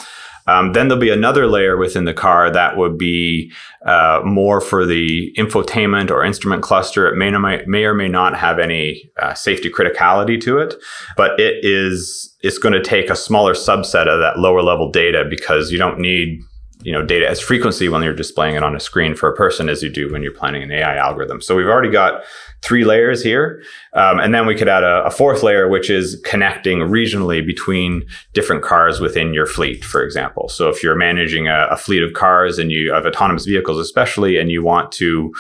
Um, 0.47 0.73
then 0.73 0.89
there'll 0.89 1.01
be 1.01 1.11
another 1.11 1.47
layer 1.47 1.77
within 1.77 2.05
the 2.05 2.15
car 2.15 2.51
that 2.51 2.77
would 2.77 2.99
be 2.99 3.53
uh, 3.87 4.21
more 4.25 4.61
for 4.61 4.85
the 4.85 5.33
infotainment 5.39 6.11
or 6.11 6.25
instrument 6.25 6.63
cluster. 6.63 7.07
It 7.07 7.17
may 7.17 7.33
or 7.33 7.39
may, 7.39 7.63
may, 7.67 7.85
or 7.85 7.95
may 7.95 8.09
not 8.09 8.37
have 8.37 8.59
any 8.59 9.11
uh, 9.21 9.35
safety 9.35 9.71
criticality 9.71 10.41
to 10.43 10.59
it, 10.59 10.75
but 11.17 11.39
it 11.39 11.65
is 11.65 12.37
it's 12.41 12.59
going 12.59 12.73
to 12.73 12.83
take 12.83 13.09
a 13.09 13.17
smaller 13.17 13.55
subset 13.55 14.09
of 14.09 14.19
that 14.21 14.39
lower 14.39 14.63
level 14.63 14.91
data 14.91 15.25
because 15.29 15.71
you 15.71 15.79
don't 15.79 15.99
need 15.99 16.41
you 16.83 16.93
know 16.93 17.05
data 17.05 17.29
as 17.29 17.41
frequency 17.41 17.89
when 17.89 18.03
you're 18.03 18.13
displaying 18.13 18.57
it 18.57 18.63
on 18.63 18.75
a 18.75 18.81
screen 18.81 19.15
for 19.15 19.29
a 19.29 19.37
person 19.37 19.69
as 19.69 19.83
you 19.83 19.89
do 19.89 20.11
when 20.13 20.23
you're 20.23 20.33
planning 20.33 20.63
an 20.63 20.73
AI 20.73 20.97
algorithm. 20.97 21.41
So 21.41 21.55
we've 21.57 21.67
already 21.67 21.91
got 21.91 22.23
three 22.63 22.85
layers 22.85 23.23
here. 23.23 23.63
Um, 23.95 24.21
and 24.21 24.33
then 24.33 24.47
we 24.47 24.55
could 24.55 24.69
add 24.69 24.85
a, 24.85 25.05
a, 25.05 25.11
fourth 25.11 25.43
layer, 25.43 25.69
which 25.69 25.91
is 25.91 26.21
connecting 26.25 26.79
regionally 26.79 27.45
between 27.45 28.05
different 28.33 28.63
cars 28.63 29.01
within 29.01 29.35
your 29.35 29.47
fleet, 29.47 29.85
for 29.85 30.03
example. 30.03 30.49
So 30.49 30.69
if 30.69 30.83
you're 30.83 30.97
managing 30.97 31.49
a, 31.49 31.67
a 31.71 31.77
fleet 31.77 32.03
of 32.03 32.13
cars 32.13 32.59
and 32.59 32.71
you 32.71 32.93
have 32.93 33.05
autonomous 33.05 33.45
vehicles, 33.45 33.79
especially, 33.79 34.39
and 34.39 34.51
you 34.51 34.63
want 34.63 34.93
to, 34.93 35.33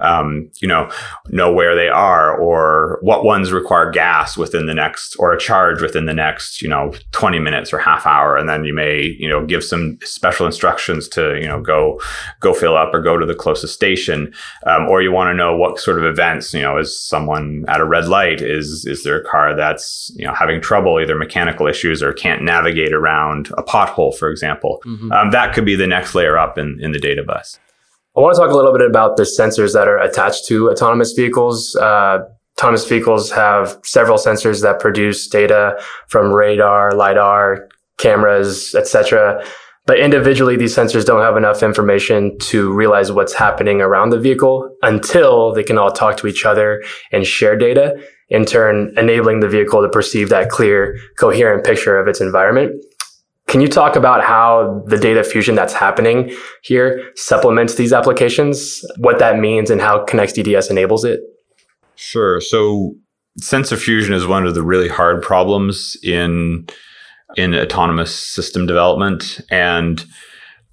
um, 0.00 0.50
you 0.60 0.66
know, 0.66 0.90
know 1.28 1.52
where 1.52 1.76
they 1.76 1.88
are 1.88 2.36
or 2.36 2.98
what 3.02 3.24
ones 3.24 3.52
require 3.52 3.90
gas 3.90 4.36
within 4.36 4.66
the 4.66 4.74
next 4.74 5.14
or 5.18 5.32
a 5.32 5.38
charge 5.38 5.80
within 5.80 6.06
the 6.06 6.12
next, 6.12 6.60
you 6.60 6.68
know, 6.68 6.92
20 7.12 7.38
minutes 7.38 7.72
or 7.72 7.78
half 7.78 8.04
hour. 8.04 8.36
And 8.36 8.48
then 8.48 8.64
you 8.64 8.74
may, 8.74 9.16
you 9.18 9.28
know, 9.28 9.46
give 9.46 9.62
some 9.62 9.96
special 10.02 10.44
instructions 10.44 11.08
to, 11.10 11.38
you 11.40 11.46
know, 11.46 11.62
go, 11.62 12.00
go 12.40 12.52
fill 12.52 12.76
up 12.76 12.92
or 12.92 13.00
go 13.00 13.16
to 13.16 13.24
the 13.24 13.34
closest 13.34 13.74
station. 13.74 14.34
Um, 14.66 14.88
or 14.88 15.02
you 15.02 15.12
want 15.12 15.28
to 15.28 15.34
know 15.34 15.56
what 15.56 15.78
sort 15.78 15.98
of 15.98 16.04
events, 16.04 16.52
you 16.52 16.60
know, 16.60 16.63
is 16.78 16.98
someone 16.98 17.64
at 17.68 17.80
a 17.80 17.84
red 17.84 18.08
light? 18.08 18.40
Is 18.40 18.84
is 18.86 19.02
there 19.02 19.20
a 19.20 19.24
car 19.24 19.54
that's 19.54 20.10
you 20.16 20.26
know 20.26 20.34
having 20.34 20.60
trouble, 20.60 21.00
either 21.00 21.14
mechanical 21.14 21.66
issues 21.66 22.02
or 22.02 22.12
can't 22.12 22.42
navigate 22.42 22.92
around 22.92 23.50
a 23.58 23.62
pothole, 23.62 24.16
for 24.16 24.30
example? 24.30 24.80
Mm-hmm. 24.86 25.12
Um, 25.12 25.30
that 25.30 25.54
could 25.54 25.64
be 25.64 25.76
the 25.76 25.86
next 25.86 26.14
layer 26.14 26.38
up 26.38 26.58
in, 26.58 26.78
in 26.80 26.92
the 26.92 26.98
data 26.98 27.22
bus. 27.22 27.58
I 28.16 28.20
want 28.20 28.36
to 28.36 28.40
talk 28.40 28.50
a 28.50 28.56
little 28.56 28.72
bit 28.72 28.88
about 28.88 29.16
the 29.16 29.24
sensors 29.24 29.72
that 29.74 29.88
are 29.88 29.98
attached 29.98 30.46
to 30.46 30.70
autonomous 30.70 31.12
vehicles. 31.12 31.74
Uh, 31.76 32.20
autonomous 32.56 32.88
vehicles 32.88 33.30
have 33.32 33.78
several 33.82 34.18
sensors 34.18 34.62
that 34.62 34.78
produce 34.78 35.26
data 35.26 35.76
from 36.08 36.32
radar, 36.32 36.92
lidar, 36.92 37.68
cameras, 37.98 38.74
etc. 38.74 39.44
But 39.86 40.00
individually, 40.00 40.56
these 40.56 40.74
sensors 40.74 41.04
don't 41.04 41.20
have 41.20 41.36
enough 41.36 41.62
information 41.62 42.38
to 42.38 42.72
realize 42.72 43.12
what's 43.12 43.34
happening 43.34 43.82
around 43.82 44.10
the 44.10 44.18
vehicle 44.18 44.74
until 44.82 45.52
they 45.52 45.62
can 45.62 45.76
all 45.76 45.92
talk 45.92 46.16
to 46.18 46.26
each 46.26 46.46
other 46.46 46.82
and 47.12 47.26
share 47.26 47.56
data, 47.56 47.94
in 48.30 48.46
turn, 48.46 48.94
enabling 48.96 49.40
the 49.40 49.48
vehicle 49.48 49.82
to 49.82 49.88
perceive 49.88 50.30
that 50.30 50.48
clear, 50.48 50.98
coherent 51.18 51.64
picture 51.64 51.98
of 51.98 52.08
its 52.08 52.20
environment. 52.22 52.82
Can 53.46 53.60
you 53.60 53.68
talk 53.68 53.94
about 53.94 54.24
how 54.24 54.82
the 54.86 54.96
data 54.96 55.22
fusion 55.22 55.54
that's 55.54 55.74
happening 55.74 56.34
here 56.62 57.12
supplements 57.14 57.74
these 57.74 57.92
applications, 57.92 58.82
what 58.96 59.18
that 59.18 59.38
means, 59.38 59.68
and 59.68 59.82
how 59.82 60.02
Connext 60.04 60.36
DDS 60.36 60.70
enables 60.70 61.04
it? 61.04 61.20
Sure. 61.94 62.40
So, 62.40 62.94
sensor 63.38 63.76
fusion 63.76 64.14
is 64.14 64.26
one 64.26 64.46
of 64.46 64.54
the 64.54 64.62
really 64.62 64.88
hard 64.88 65.22
problems 65.22 65.96
in 66.02 66.66
in 67.36 67.54
autonomous 67.54 68.14
system 68.14 68.66
development. 68.66 69.40
And 69.50 70.04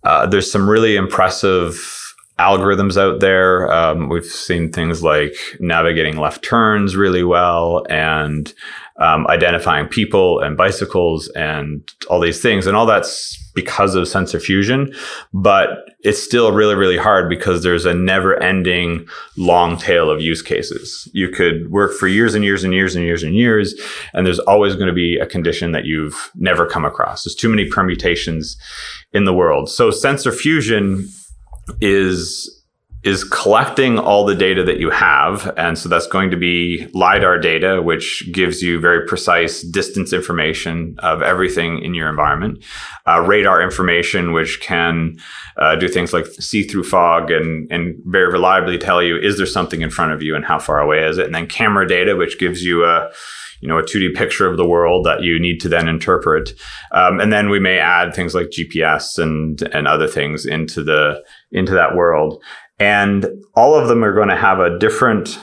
uh, 0.04 0.26
there's 0.28 0.52
some 0.52 0.70
really 0.70 0.96
impressive 0.96 1.98
algorithms 2.40 2.98
out 2.98 3.20
there. 3.20 3.72
Um, 3.72 4.10
we've 4.10 4.26
seen 4.26 4.72
things 4.72 5.04
like 5.04 5.36
navigating 5.60 6.18
left 6.18 6.44
turns 6.44 6.96
really 6.96 7.24
well 7.24 7.86
and 7.90 8.54
um, 9.00 9.26
identifying 9.28 9.88
people 9.88 10.40
and 10.40 10.58
bicycles 10.58 11.28
and 11.30 11.92
all 12.10 12.20
these 12.20 12.42
things. 12.42 12.68
And 12.68 12.76
all 12.76 12.86
that's 12.86 13.38
because 13.54 13.96
of 13.96 14.08
sensor 14.08 14.40
fusion, 14.40 14.94
but 15.34 15.70
it's 16.02 16.22
still 16.22 16.52
really, 16.52 16.76
really 16.76 16.98
hard 16.98 17.30
because 17.30 17.64
there's 17.64 17.86
a 17.86 17.94
never 17.94 18.42
ending 18.42 19.06
long 19.38 19.78
tail 19.78 20.10
of 20.10 20.22
use 20.22 20.42
cases. 20.42 21.10
You 21.14 21.30
could 21.30 21.70
work 21.70 21.94
for 21.94 22.08
years 22.08 22.34
and 22.34 22.46
years 22.46 22.64
and 22.64 22.74
years 22.74 22.96
and 22.96 23.04
years 23.04 23.24
and 23.24 23.36
years, 23.36 23.74
and 24.14 24.26
there's 24.26 24.40
always 24.40 24.76
going 24.76 24.88
to 24.88 24.94
be 24.94 25.18
a 25.18 25.26
condition 25.26 25.74
that 25.74 25.86
you've 25.86 26.32
never 26.36 26.66
come 26.66 26.86
across. 26.86 27.24
There's 27.24 27.36
too 27.36 27.50
many 27.50 27.68
permutations 27.68 28.58
in 29.14 29.26
the 29.26 29.34
world. 29.34 29.70
So 29.70 29.92
sensor 29.92 30.32
fusion 30.32 31.10
is 31.82 32.61
is 33.04 33.24
collecting 33.24 33.98
all 33.98 34.26
the 34.26 34.36
data 34.36 34.64
that 34.64 34.80
you 34.80 34.92
have. 34.92 35.52
And 35.58 35.78
so 35.78 35.90
that's 35.90 36.06
going 36.06 36.30
to 36.32 36.38
be 36.38 36.88
LiDAR 36.94 37.40
data, 37.40 37.82
which 37.82 38.30
gives 38.32 38.62
you 38.62 38.80
very 38.80 39.08
precise 39.08 39.64
distance 39.64 40.14
information 40.14 40.96
of 41.00 41.24
everything 41.24 41.82
in 41.82 41.96
your 41.96 42.10
environment. 42.10 42.64
Uh, 43.08 43.22
radar 43.22 43.62
information, 43.62 44.34
which 44.34 44.62
can 44.62 45.18
uh, 45.58 45.76
do 45.76 45.88
things 45.88 46.14
like 46.14 46.28
see 46.28 46.62
through 46.64 46.84
fog 46.84 47.32
and, 47.32 47.72
and 47.72 48.00
very 48.06 48.32
reliably 48.32 48.78
tell 48.78 49.02
you, 49.02 49.18
is 49.18 49.38
there 49.38 49.48
something 49.48 49.82
in 49.82 49.90
front 49.90 50.12
of 50.12 50.22
you 50.22 50.36
and 50.36 50.46
how 50.46 50.60
far 50.60 50.80
away 50.80 51.04
is 51.04 51.18
it? 51.18 51.26
And 51.26 51.34
then 51.34 51.48
camera 51.48 51.88
data, 51.88 52.16
which 52.16 52.38
gives 52.38 52.64
you 52.64 52.86
a, 52.86 53.10
you 53.62 53.68
know, 53.68 53.78
a 53.78 53.84
2D 53.84 54.16
picture 54.16 54.48
of 54.48 54.58
the 54.58 54.66
world 54.66 55.06
that 55.06 55.22
you 55.22 55.40
need 55.40 55.60
to 55.62 55.70
then 55.70 55.88
interpret. 55.88 56.54
Um, 56.92 57.20
and 57.20 57.32
then 57.32 57.50
we 57.50 57.60
may 57.60 57.78
add 57.78 58.14
things 58.14 58.34
like 58.36 58.48
GPS 58.48 59.18
and, 59.20 59.62
and 59.74 59.88
other 59.88 60.08
things 60.08 60.46
into 60.46 60.84
the, 60.84 61.24
into 61.52 61.74
that 61.74 61.96
world. 61.96 62.44
And 62.82 63.28
all 63.54 63.76
of 63.76 63.88
them 63.88 64.04
are 64.04 64.12
going 64.12 64.30
to 64.30 64.36
have 64.36 64.60
a 64.60 64.80
different 64.80 65.40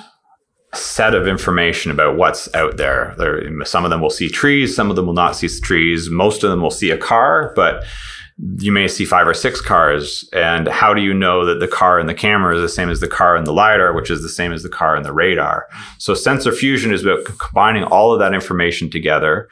set 0.74 1.14
of 1.14 1.28
information 1.28 1.92
about 1.92 2.16
what's 2.16 2.52
out 2.52 2.78
there. 2.78 3.14
there. 3.16 3.64
Some 3.64 3.84
of 3.84 3.90
them 3.90 4.00
will 4.00 4.10
see 4.10 4.28
trees, 4.28 4.74
some 4.74 4.90
of 4.90 4.96
them 4.96 5.06
will 5.06 5.14
not 5.14 5.36
see 5.36 5.48
trees. 5.48 6.10
Most 6.10 6.42
of 6.42 6.50
them 6.50 6.60
will 6.60 6.72
see 6.72 6.90
a 6.90 6.98
car, 6.98 7.52
but 7.54 7.84
you 8.58 8.72
may 8.72 8.88
see 8.88 9.04
five 9.04 9.28
or 9.28 9.34
six 9.34 9.60
cars. 9.60 10.28
And 10.32 10.66
how 10.66 10.92
do 10.92 11.00
you 11.00 11.14
know 11.14 11.44
that 11.44 11.60
the 11.60 11.68
car 11.68 12.00
in 12.00 12.08
the 12.08 12.14
camera 12.14 12.56
is 12.56 12.60
the 12.60 12.68
same 12.68 12.90
as 12.90 12.98
the 12.98 13.06
car 13.06 13.36
in 13.36 13.44
the 13.44 13.52
LiDAR, 13.52 13.94
which 13.94 14.10
is 14.10 14.22
the 14.22 14.28
same 14.28 14.52
as 14.52 14.64
the 14.64 14.68
car 14.68 14.96
in 14.96 15.04
the 15.04 15.12
radar? 15.12 15.68
So 15.98 16.14
sensor 16.14 16.50
fusion 16.50 16.92
is 16.92 17.04
about 17.04 17.24
combining 17.38 17.84
all 17.84 18.12
of 18.12 18.18
that 18.18 18.34
information 18.34 18.90
together 18.90 19.48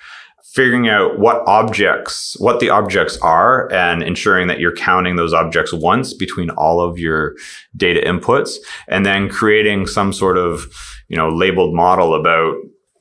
figuring 0.56 0.88
out 0.88 1.18
what 1.18 1.42
objects, 1.46 2.34
what 2.40 2.60
the 2.60 2.70
objects 2.70 3.18
are 3.18 3.70
and 3.70 4.02
ensuring 4.02 4.48
that 4.48 4.58
you're 4.58 4.75
counting 4.75 5.16
those 5.16 5.34
objects 5.34 5.70
once 5.72 6.14
between 6.14 6.48
all 6.50 6.80
of 6.80 6.98
your 6.98 7.36
data 7.76 8.00
inputs 8.00 8.56
and 8.88 9.04
then 9.04 9.28
creating 9.28 9.86
some 9.86 10.14
sort 10.14 10.38
of, 10.38 10.66
you 11.08 11.16
know, 11.16 11.28
labeled 11.28 11.75
model 11.75 12.14
about 12.14 12.56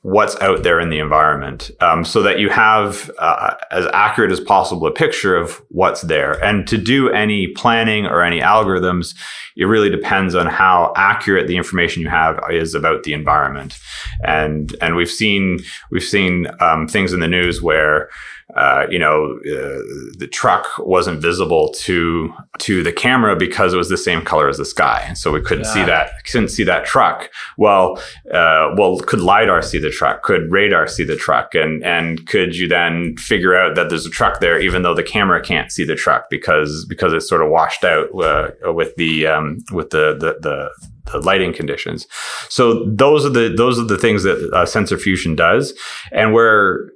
what's 0.06 0.36
out 0.36 0.62
there 0.62 0.78
in 0.78 0.88
the 0.88 1.00
environment 1.00 1.68
um, 1.80 2.04
so 2.04 2.22
that 2.22 2.38
you 2.38 2.48
have 2.48 3.10
uh, 3.18 3.54
as 3.72 3.86
accurate 3.86 4.30
as 4.30 4.38
possible 4.38 4.86
a 4.86 4.92
picture 4.92 5.36
of 5.36 5.60
what's 5.70 6.02
there. 6.02 6.40
And 6.44 6.64
to 6.68 6.78
do 6.78 7.10
any 7.10 7.48
planning 7.48 8.06
or 8.06 8.22
any 8.22 8.38
algorithms 8.38 9.16
it 9.56 9.64
really 9.64 9.90
depends 9.90 10.34
on 10.34 10.46
how 10.46 10.92
accurate 10.96 11.48
the 11.48 11.56
information 11.56 12.02
you 12.02 12.08
have 12.08 12.38
is 12.50 12.74
about 12.74 13.02
the 13.04 13.14
environment. 13.14 13.78
And 14.22 14.76
and 14.80 14.94
we've 14.94 15.10
seen 15.10 15.60
we've 15.90 16.04
seen 16.04 16.46
um, 16.60 16.86
things 16.86 17.12
in 17.12 17.20
the 17.20 17.28
news 17.28 17.62
where 17.62 18.10
uh, 18.56 18.86
you 18.90 18.98
know, 18.98 19.38
uh, 19.40 19.82
the 20.18 20.28
truck 20.32 20.66
wasn't 20.78 21.20
visible 21.20 21.72
to 21.72 22.32
to 22.58 22.82
the 22.82 22.92
camera 22.92 23.36
because 23.36 23.74
it 23.74 23.76
was 23.76 23.90
the 23.90 23.98
same 23.98 24.22
color 24.22 24.48
as 24.48 24.56
the 24.56 24.64
sky, 24.64 25.04
and 25.06 25.18
so 25.18 25.30
we 25.30 25.42
couldn't 25.42 25.64
yeah. 25.64 25.74
see 25.74 25.84
that 25.84 26.24
couldn't 26.24 26.48
see 26.48 26.64
that 26.64 26.86
truck. 26.86 27.30
Well, 27.58 27.98
uh, 28.32 28.74
well, 28.76 28.98
could 29.00 29.20
lidar 29.20 29.60
see 29.60 29.78
the 29.78 29.90
truck? 29.90 30.22
Could 30.22 30.50
radar 30.50 30.88
see 30.88 31.04
the 31.04 31.16
truck? 31.16 31.54
And 31.54 31.84
and 31.84 32.26
could 32.26 32.56
you 32.56 32.66
then 32.66 33.16
figure 33.18 33.54
out 33.54 33.74
that 33.74 33.90
there's 33.90 34.06
a 34.06 34.10
truck 34.10 34.40
there, 34.40 34.58
even 34.58 34.82
though 34.82 34.94
the 34.94 35.02
camera 35.02 35.42
can't 35.42 35.70
see 35.70 35.84
the 35.84 35.94
truck 35.94 36.30
because 36.30 36.86
because 36.88 37.12
it's 37.12 37.28
sort 37.28 37.42
of 37.42 37.50
washed 37.50 37.84
out 37.84 38.08
uh, 38.18 38.72
with 38.72 38.96
the 38.96 39.26
um, 39.26 39.58
with 39.70 39.90
the 39.90 40.16
the, 40.18 40.38
the 40.40 40.70
the 41.12 41.20
lighting 41.20 41.52
conditions. 41.52 42.06
So 42.48 42.84
those 42.86 43.24
are 43.24 43.30
the 43.30 43.54
those 43.54 43.78
are 43.78 43.84
the 43.84 43.98
things 43.98 44.22
that 44.22 44.50
uh, 44.52 44.66
sensor 44.66 44.98
fusion 44.98 45.36
does, 45.36 45.74
and 46.10 46.32
where 46.32 46.90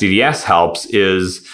DDS 0.00 0.42
helps 0.42 0.86
is 0.86 1.46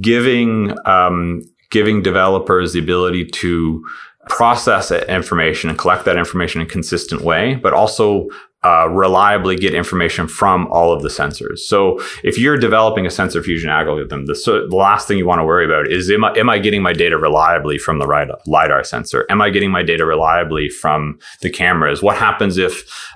giving 0.00 0.76
um, 0.86 1.42
giving 1.70 2.02
developers 2.02 2.72
the 2.72 2.78
ability 2.78 3.24
to 3.26 3.84
process 4.28 4.90
information 4.90 5.70
and 5.70 5.78
collect 5.78 6.04
that 6.04 6.16
information 6.16 6.60
in 6.60 6.66
a 6.66 6.70
consistent 6.70 7.22
way, 7.22 7.54
but 7.56 7.72
also 7.72 8.28
uh, 8.66 8.88
reliably 8.88 9.54
get 9.54 9.74
information 9.74 10.26
from 10.26 10.66
all 10.72 10.92
of 10.92 11.02
the 11.02 11.08
sensors. 11.08 11.58
So 11.58 12.00
if 12.24 12.36
you're 12.36 12.56
developing 12.56 13.06
a 13.06 13.10
sensor 13.10 13.40
fusion 13.40 13.70
algorithm, 13.70 14.26
the, 14.26 14.34
so 14.34 14.66
the 14.66 14.74
last 14.74 15.06
thing 15.06 15.18
you 15.18 15.26
want 15.26 15.38
to 15.38 15.44
worry 15.44 15.64
about 15.64 15.86
is 15.86 16.10
am 16.10 16.24
I, 16.24 16.32
am 16.36 16.50
I 16.50 16.58
getting 16.58 16.82
my 16.82 16.92
data 16.92 17.16
reliably 17.16 17.78
from 17.78 18.00
the 18.00 18.06
LiDAR 18.46 18.82
sensor? 18.82 19.24
Am 19.30 19.40
I 19.40 19.50
getting 19.50 19.70
my 19.70 19.84
data 19.84 20.04
reliably 20.04 20.68
from 20.68 21.18
the 21.42 21.50
cameras? 21.50 22.02
What 22.02 22.16
happens 22.16 22.58
if 22.58 22.72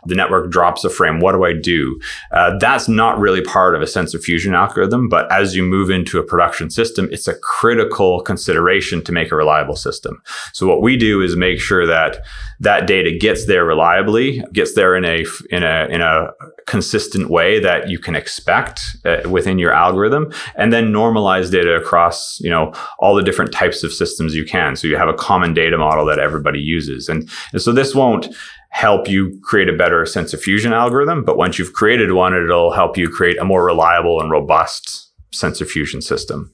the 0.06 0.14
network 0.14 0.52
drops 0.52 0.84
a 0.84 0.90
frame? 0.90 1.18
What 1.18 1.32
do 1.32 1.44
I 1.44 1.52
do? 1.52 2.00
Uh, 2.30 2.56
that's 2.58 2.86
not 2.86 3.18
really 3.18 3.42
part 3.42 3.74
of 3.74 3.82
a 3.82 3.88
sensor 3.88 4.20
fusion 4.20 4.54
algorithm, 4.54 5.08
but 5.08 5.30
as 5.32 5.56
you 5.56 5.64
move 5.64 5.90
into 5.90 6.20
a 6.20 6.22
production 6.22 6.70
system, 6.70 7.08
it's 7.10 7.26
a 7.26 7.34
critical 7.34 8.20
consideration 8.20 9.02
to 9.02 9.10
make 9.10 9.32
a 9.32 9.36
reliable 9.36 9.76
system. 9.76 10.22
So 10.52 10.68
what 10.68 10.80
we 10.80 10.96
do 10.96 11.22
is 11.22 11.34
make 11.34 11.58
sure 11.58 11.86
that 11.86 12.22
that 12.60 12.86
data 12.86 13.16
gets 13.16 13.46
there 13.46 13.64
reliably, 13.64 14.44
gets 14.52 14.74
there 14.74 14.94
in 14.94 15.04
a 15.04 15.24
in 15.50 15.62
a 15.62 15.86
in 15.90 16.00
a 16.02 16.30
consistent 16.66 17.30
way 17.30 17.58
that 17.58 17.88
you 17.88 17.98
can 17.98 18.14
expect 18.14 18.82
uh, 19.04 19.28
within 19.28 19.58
your 19.58 19.72
algorithm, 19.72 20.32
and 20.56 20.72
then 20.72 20.92
normalize 20.92 21.50
data 21.50 21.74
across 21.74 22.38
you 22.40 22.50
know 22.50 22.72
all 22.98 23.14
the 23.14 23.22
different 23.22 23.52
types 23.52 23.82
of 23.82 23.92
systems 23.92 24.34
you 24.34 24.44
can. 24.44 24.76
So 24.76 24.86
you 24.86 24.96
have 24.96 25.08
a 25.08 25.14
common 25.14 25.54
data 25.54 25.78
model 25.78 26.04
that 26.06 26.18
everybody 26.18 26.60
uses, 26.60 27.08
and, 27.08 27.28
and 27.52 27.62
so 27.62 27.72
this 27.72 27.94
won't 27.94 28.28
help 28.68 29.08
you 29.08 29.38
create 29.42 29.68
a 29.68 29.76
better 29.76 30.06
sensor 30.06 30.36
fusion 30.36 30.72
algorithm, 30.72 31.24
but 31.24 31.36
once 31.36 31.58
you've 31.58 31.72
created 31.72 32.12
one, 32.12 32.34
it'll 32.34 32.72
help 32.72 32.96
you 32.96 33.08
create 33.08 33.36
a 33.38 33.44
more 33.44 33.64
reliable 33.64 34.20
and 34.20 34.30
robust 34.30 35.10
sensor 35.32 35.64
fusion 35.64 36.00
system. 36.00 36.52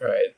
Right. 0.00 0.28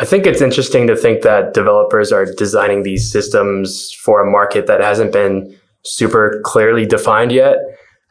I 0.00 0.06
think 0.06 0.26
it's 0.26 0.40
interesting 0.40 0.86
to 0.86 0.96
think 0.96 1.20
that 1.22 1.52
developers 1.52 2.10
are 2.10 2.24
designing 2.24 2.84
these 2.84 3.12
systems 3.12 3.92
for 3.92 4.26
a 4.26 4.30
market 4.30 4.66
that 4.66 4.80
hasn't 4.80 5.12
been 5.12 5.54
super 5.84 6.40
clearly 6.42 6.86
defined 6.86 7.32
yet, 7.32 7.58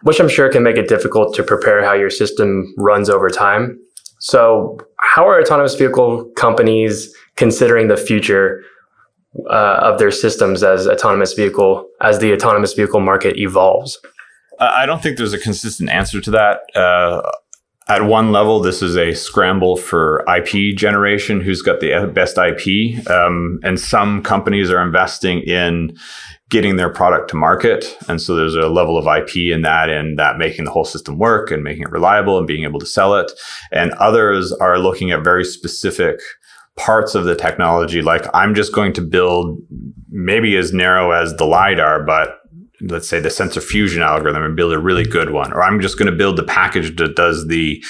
which 0.04 0.20
I'm 0.20 0.30
sure 0.30 0.52
can 0.52 0.62
make 0.62 0.78
it 0.78 0.88
difficult 0.88 1.34
to 1.34 1.44
prepare 1.44 1.84
how 1.84 1.94
your 1.94 2.12
system 2.12 2.76
runs 2.78 3.10
over 3.10 3.28
time. 3.28 3.80
So, 4.20 4.78
how 5.00 5.28
are 5.28 5.42
autonomous 5.42 5.74
vehicle 5.74 6.26
companies 6.36 7.12
considering 7.38 7.88
the 7.88 7.98
future 7.98 8.62
uh, 9.50 9.80
of 9.82 9.98
their 9.98 10.12
systems 10.12 10.62
as 10.62 10.88
autonomous 10.88 11.34
vehicle 11.34 11.90
as 12.02 12.20
the 12.20 12.34
autonomous 12.34 12.74
vehicle 12.74 13.00
market 13.00 13.36
evolves? 13.38 13.98
I 14.60 14.86
don't 14.86 15.02
think 15.02 15.18
there's 15.18 15.34
a 15.34 15.40
consistent 15.40 15.90
answer 15.90 16.22
to 16.22 16.32
that. 16.32 16.60
Uh, 16.76 17.22
at 17.90 18.04
one 18.04 18.32
level, 18.32 18.60
this 18.60 18.84
is 18.84 18.96
a 18.96 19.16
scramble 19.16 19.76
for 19.76 20.24
IP 20.28 20.78
generation. 20.78 21.42
Who's 21.42 21.64
got 21.64 21.80
the 21.80 22.10
best 22.14 22.38
IP? 22.38 23.06
Um, 23.10 23.60
and 23.64 23.80
some 23.80 24.22
companies 24.22 24.70
are 24.70 24.82
investing 24.82 25.42
in 25.42 25.98
getting 26.50 26.76
their 26.76 26.90
product 26.90 27.32
to 27.32 27.36
market. 27.36 27.98
And 28.08 28.22
so 28.22 28.36
there's 28.36 28.56
a 28.56 28.70
level 28.70 28.98
of 28.98 29.08
IP 29.08 29.38
in 29.38 29.64
that 29.64 29.90
and 29.90 30.20
that 30.20 30.38
making 30.38 30.66
the 30.66 30.72
whole 30.72 30.86
system 30.86 31.18
work 31.18 31.50
and 31.52 31.64
making 31.64 31.84
it 31.84 31.92
reliable 31.92 32.38
and 32.38 32.46
being 32.46 32.64
able 32.64 32.80
to 32.80 32.86
sell 32.86 33.16
it. 33.16 33.32
And 33.72 33.92
others 33.94 34.52
are 34.54 34.78
looking 34.78 35.12
at 35.12 35.24
very 35.24 35.44
specific 35.44 36.20
parts 36.76 37.14
of 37.14 37.26
the 37.26 37.36
technology. 37.36 38.02
Like 38.02 38.26
I'm 38.34 38.56
just 38.56 38.74
going 38.74 38.94
to 38.94 39.02
build 39.02 39.60
maybe 40.10 40.56
as 40.58 40.74
narrow 40.74 41.12
as 41.12 41.36
the 41.36 41.46
LiDAR, 41.46 42.04
but 42.04 42.39
let's 42.82 43.08
say 43.08 43.20
the 43.20 43.30
sensor 43.30 43.62
fusion 43.62 44.02
algorithm 44.02 44.44
and 44.44 44.56
build 44.56 44.74
a 44.74 44.80
really 44.80 45.04
good 45.04 45.32
one 45.32 45.52
or 45.54 45.62
i'm 45.62 45.82
just 45.82 45.98
going 45.98 46.10
to 46.10 46.18
build 46.18 46.38
the 46.38 46.44
package 46.44 46.96
that 46.98 47.16
does 47.16 47.48
the 47.48 47.84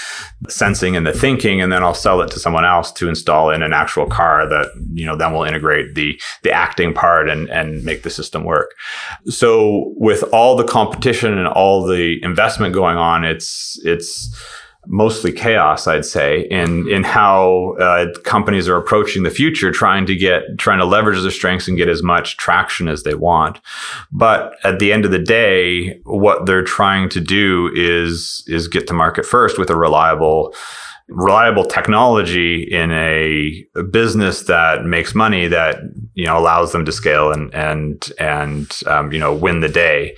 sensing 0.48 0.96
and 0.96 1.06
the 1.06 1.14
thinking 1.14 1.62
and 1.62 1.72
then 1.72 1.84
i'll 1.84 1.94
sell 1.94 2.22
it 2.22 2.32
to 2.32 2.40
someone 2.40 2.66
else 2.66 2.92
to 2.92 3.10
install 3.10 3.50
in 3.50 3.62
an 3.62 3.74
actual 3.74 4.06
car 4.06 4.48
that 4.48 4.68
you 4.94 5.06
know 5.06 5.16
then 5.16 5.34
will 5.34 5.44
integrate 5.44 5.96
the 5.96 6.20
the 6.44 6.52
acting 6.52 6.94
part 6.94 7.30
and 7.30 7.50
and 7.50 7.84
make 7.84 8.04
the 8.04 8.10
system 8.10 8.44
work. 8.44 8.76
So 9.26 9.94
with 9.98 10.24
all 10.34 10.56
the 10.56 10.64
competition 10.64 11.38
and 11.38 11.48
all 11.48 11.86
the 11.86 12.22
investment 12.24 12.74
going 12.74 12.98
on 12.98 13.24
it's 13.24 13.80
it's 13.84 14.30
mostly 14.88 15.32
chaos, 15.32 15.88
I'd 15.88 16.06
say, 16.06 16.48
in 16.50 16.90
in 16.90 17.04
how 17.04 17.76
uh, 17.80 18.08
companies 18.24 18.68
are 18.68 18.78
approaching 18.78 19.24
the 19.24 19.30
future, 19.30 19.72
trying 19.72 20.06
to 20.08 20.16
get 20.16 20.44
trying 20.58 20.80
to 20.80 20.86
leverage 20.86 21.22
their 21.22 21.32
strengths 21.32 21.68
and 21.68 21.78
get 21.78 21.90
as 21.90 22.02
much 22.02 22.38
traction 22.38 22.88
as 22.88 23.04
they 23.04 23.16
want. 23.16 23.60
But 24.12 24.56
at 24.64 24.80
the 24.80 24.92
end 24.92 25.06
of 25.06 25.12
the 25.12 25.20
day, 25.20 26.00
what 26.04 26.46
they're 26.46 26.64
trying 26.64 27.10
to 27.10 27.20
do 27.20 27.72
is 27.76 28.44
is 28.48 28.68
get 28.68 28.88
to 28.88 28.94
market 28.94 29.26
first 29.26 29.58
with 29.60 29.70
a 29.70 29.76
reliable 29.76 30.54
reliable 31.10 31.66
technology 31.66 32.62
in 32.64 32.92
a, 32.92 33.66
business 33.92 34.44
that 34.44 34.86
makes 34.86 35.16
money 35.16 35.48
that 35.48 35.80
you 36.14 36.26
know 36.26 36.38
allows 36.38 36.72
them 36.72 36.86
to 36.86 36.92
scale 36.92 37.32
and 37.32 37.54
and 37.56 38.12
and 38.20 38.80
um, 38.86 39.12
you 39.12 39.18
know 39.18 39.34
win 39.34 39.62
the 39.62 39.70
day 39.70 40.16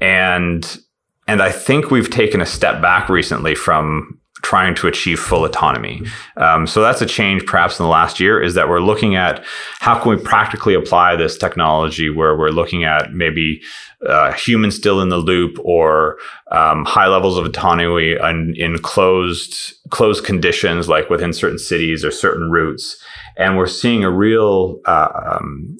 and 0.00 0.78
and 1.26 1.42
I 1.42 1.50
think 1.50 1.90
we've 1.90 2.10
taken 2.10 2.40
a 2.40 2.46
step 2.46 2.82
back 2.82 3.08
recently 3.08 3.54
from 3.54 4.18
trying 4.42 4.74
to 4.74 4.88
achieve 4.88 5.20
full 5.20 5.44
autonomy. 5.44 6.02
Um, 6.36 6.66
so 6.66 6.82
that's 6.82 7.00
a 7.00 7.06
change 7.06 7.46
perhaps 7.46 7.78
in 7.78 7.84
the 7.84 7.90
last 7.90 8.18
year 8.18 8.42
is 8.42 8.54
that 8.54 8.68
we're 8.68 8.80
looking 8.80 9.14
at 9.14 9.44
how 9.78 9.98
can 9.98 10.10
we 10.10 10.22
practically 10.22 10.74
apply 10.74 11.14
this 11.14 11.38
technology 11.38 12.10
where 12.10 12.36
we're 12.36 12.50
looking 12.50 12.82
at 12.82 13.12
maybe 13.12 13.62
uh, 14.06 14.32
humans 14.32 14.74
still 14.74 15.00
in 15.00 15.10
the 15.10 15.16
loop 15.16 15.56
or 15.60 16.18
um, 16.50 16.84
high 16.84 17.06
levels 17.06 17.38
of 17.38 17.46
autonomy 17.46 18.16
in, 18.20 18.54
in 18.56 18.78
closed 18.80 19.74
closed 19.90 20.24
conditions 20.24 20.88
like 20.88 21.08
within 21.08 21.32
certain 21.32 21.58
cities 21.58 22.04
or 22.04 22.10
certain 22.10 22.50
routes. 22.50 23.00
And 23.36 23.56
we're 23.56 23.66
seeing 23.68 24.02
a 24.02 24.10
real 24.10 24.80
uh, 24.86 25.38
um, 25.38 25.78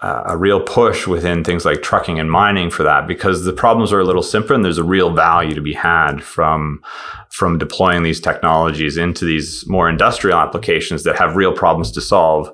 a 0.00 0.36
real 0.36 0.60
push 0.60 1.06
within 1.06 1.42
things 1.42 1.64
like 1.64 1.80
trucking 1.80 2.20
and 2.20 2.30
mining 2.30 2.70
for 2.70 2.82
that 2.82 3.06
because 3.06 3.44
the 3.44 3.52
problems 3.52 3.92
are 3.92 4.00
a 4.00 4.04
little 4.04 4.22
simpler 4.22 4.54
and 4.54 4.64
there's 4.64 4.76
a 4.76 4.84
real 4.84 5.10
value 5.10 5.54
to 5.54 5.62
be 5.62 5.72
had 5.72 6.22
from 6.22 6.82
from 7.30 7.58
deploying 7.58 8.02
these 8.02 8.20
technologies 8.20 8.98
into 8.98 9.24
these 9.24 9.66
more 9.66 9.88
industrial 9.88 10.38
applications 10.38 11.02
that 11.04 11.16
have 11.16 11.34
real 11.34 11.52
problems 11.52 11.90
to 11.90 12.00
solve 12.00 12.50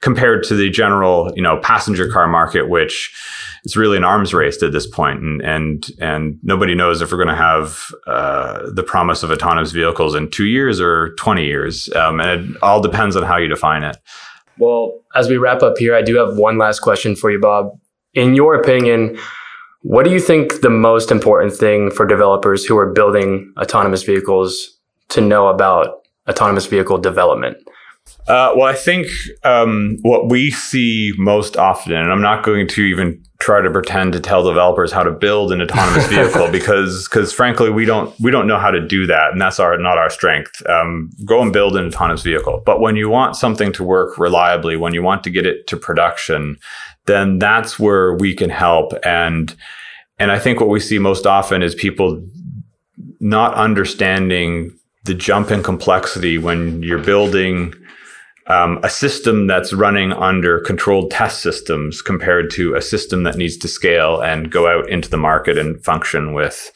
compared 0.00 0.42
to 0.42 0.56
the 0.56 0.68
general 0.68 1.32
you 1.36 1.42
know 1.42 1.58
passenger 1.58 2.10
car 2.10 2.26
market 2.26 2.68
which 2.68 3.14
it's 3.64 3.76
really 3.76 3.96
an 3.96 4.04
arms 4.04 4.32
race 4.32 4.62
at 4.62 4.72
this 4.72 4.86
point. 4.86 5.20
And 5.20 5.42
and 5.42 5.90
and 6.00 6.38
nobody 6.42 6.74
knows 6.74 7.02
if 7.02 7.12
we're 7.12 7.22
going 7.22 7.28
to 7.28 7.34
have 7.34 7.90
uh, 8.06 8.70
the 8.70 8.82
promise 8.82 9.22
of 9.22 9.30
autonomous 9.30 9.72
vehicles 9.72 10.14
in 10.14 10.30
two 10.30 10.46
years 10.46 10.80
or 10.80 11.14
20 11.16 11.44
years. 11.44 11.92
Um, 11.94 12.20
and 12.20 12.54
it 12.54 12.62
all 12.62 12.80
depends 12.80 13.16
on 13.16 13.22
how 13.22 13.36
you 13.36 13.48
define 13.48 13.82
it 13.82 13.98
well, 14.60 15.00
as 15.16 15.28
we 15.28 15.36
wrap 15.36 15.62
up 15.62 15.78
here, 15.78 15.94
I 15.94 16.02
do 16.02 16.16
have 16.16 16.36
one 16.36 16.58
last 16.58 16.80
question 16.80 17.16
for 17.16 17.30
you, 17.30 17.40
Bob. 17.40 17.78
In 18.14 18.34
your 18.34 18.54
opinion, 18.54 19.18
what 19.82 20.04
do 20.04 20.10
you 20.12 20.20
think 20.20 20.60
the 20.60 20.70
most 20.70 21.10
important 21.10 21.54
thing 21.54 21.90
for 21.90 22.06
developers 22.06 22.64
who 22.64 22.76
are 22.76 22.92
building 22.92 23.52
autonomous 23.58 24.02
vehicles 24.02 24.78
to 25.08 25.20
know 25.20 25.48
about 25.48 26.02
autonomous 26.28 26.66
vehicle 26.66 26.98
development? 26.98 27.56
Uh, 28.28 28.52
well, 28.56 28.66
I 28.66 28.74
think 28.74 29.08
um, 29.44 29.96
what 30.02 30.28
we 30.28 30.50
see 30.50 31.12
most 31.16 31.56
often, 31.56 31.94
and 31.94 32.12
I'm 32.12 32.22
not 32.22 32.44
going 32.44 32.68
to 32.68 32.82
even 32.82 33.22
try 33.40 33.62
to 33.62 33.70
pretend 33.70 34.12
to 34.12 34.20
tell 34.20 34.44
developers 34.44 34.92
how 34.92 35.02
to 35.02 35.10
build 35.10 35.50
an 35.50 35.60
autonomous 35.62 36.06
vehicle 36.08 36.50
because, 36.50 37.08
because 37.08 37.32
frankly, 37.32 37.70
we 37.70 37.84
don't 37.84 38.18
we 38.20 38.30
don't 38.30 38.46
know 38.46 38.58
how 38.58 38.70
to 38.70 38.86
do 38.86 39.06
that, 39.06 39.32
and 39.32 39.40
that's 39.40 39.58
our 39.58 39.76
not 39.78 39.98
our 39.98 40.10
strength. 40.10 40.64
Um, 40.68 41.10
go 41.24 41.42
and 41.42 41.52
build 41.52 41.76
an 41.76 41.86
autonomous 41.86 42.22
vehicle. 42.22 42.62
But 42.64 42.80
when 42.80 42.96
you 42.96 43.08
want 43.08 43.36
something 43.36 43.72
to 43.72 43.84
work 43.84 44.18
reliably, 44.18 44.76
when 44.76 44.94
you 44.94 45.02
want 45.02 45.24
to 45.24 45.30
get 45.30 45.46
it 45.46 45.66
to 45.68 45.76
production, 45.76 46.56
then 47.06 47.38
that's 47.38 47.78
where 47.78 48.14
we 48.14 48.34
can 48.34 48.50
help. 48.50 48.92
And 49.04 49.54
and 50.18 50.30
I 50.30 50.38
think 50.38 50.60
what 50.60 50.68
we 50.68 50.80
see 50.80 50.98
most 50.98 51.26
often 51.26 51.62
is 51.62 51.74
people 51.74 52.22
not 53.20 53.54
understanding 53.54 54.76
the 55.04 55.14
jump 55.14 55.50
in 55.50 55.62
complexity 55.62 56.36
when 56.36 56.82
you're 56.82 57.02
building 57.02 57.74
um, 58.46 58.80
a 58.82 58.90
system 58.90 59.46
that's 59.46 59.72
running 59.72 60.12
under 60.12 60.60
controlled 60.60 61.10
test 61.10 61.42
systems 61.42 62.02
compared 62.02 62.50
to 62.50 62.74
a 62.74 62.82
system 62.82 63.22
that 63.22 63.36
needs 63.36 63.56
to 63.58 63.68
scale 63.68 64.20
and 64.20 64.50
go 64.50 64.66
out 64.66 64.88
into 64.88 65.08
the 65.08 65.16
market 65.16 65.58
and 65.58 65.82
function 65.84 66.32
with, 66.32 66.72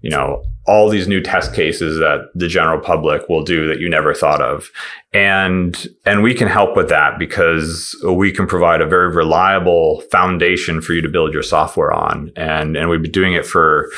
you 0.00 0.10
know, 0.10 0.42
all 0.66 0.88
these 0.88 1.06
new 1.06 1.20
test 1.20 1.54
cases 1.54 1.98
that 1.98 2.28
the 2.34 2.48
general 2.48 2.80
public 2.80 3.28
will 3.28 3.42
do 3.42 3.68
that 3.68 3.78
you 3.78 3.88
never 3.88 4.12
thought 4.12 4.40
of. 4.40 4.68
And, 5.12 5.86
and 6.04 6.24
we 6.24 6.34
can 6.34 6.48
help 6.48 6.76
with 6.76 6.88
that 6.88 7.20
because 7.20 7.94
we 8.04 8.32
can 8.32 8.48
provide 8.48 8.80
a 8.80 8.86
very 8.86 9.14
reliable 9.14 10.00
foundation 10.10 10.80
for 10.80 10.92
you 10.92 11.02
to 11.02 11.08
build 11.08 11.32
your 11.32 11.44
software 11.44 11.92
on. 11.92 12.32
And, 12.34 12.76
and 12.76 12.90
we've 12.90 13.02
been 13.02 13.12
doing 13.12 13.34
it 13.34 13.46
for, 13.46 13.88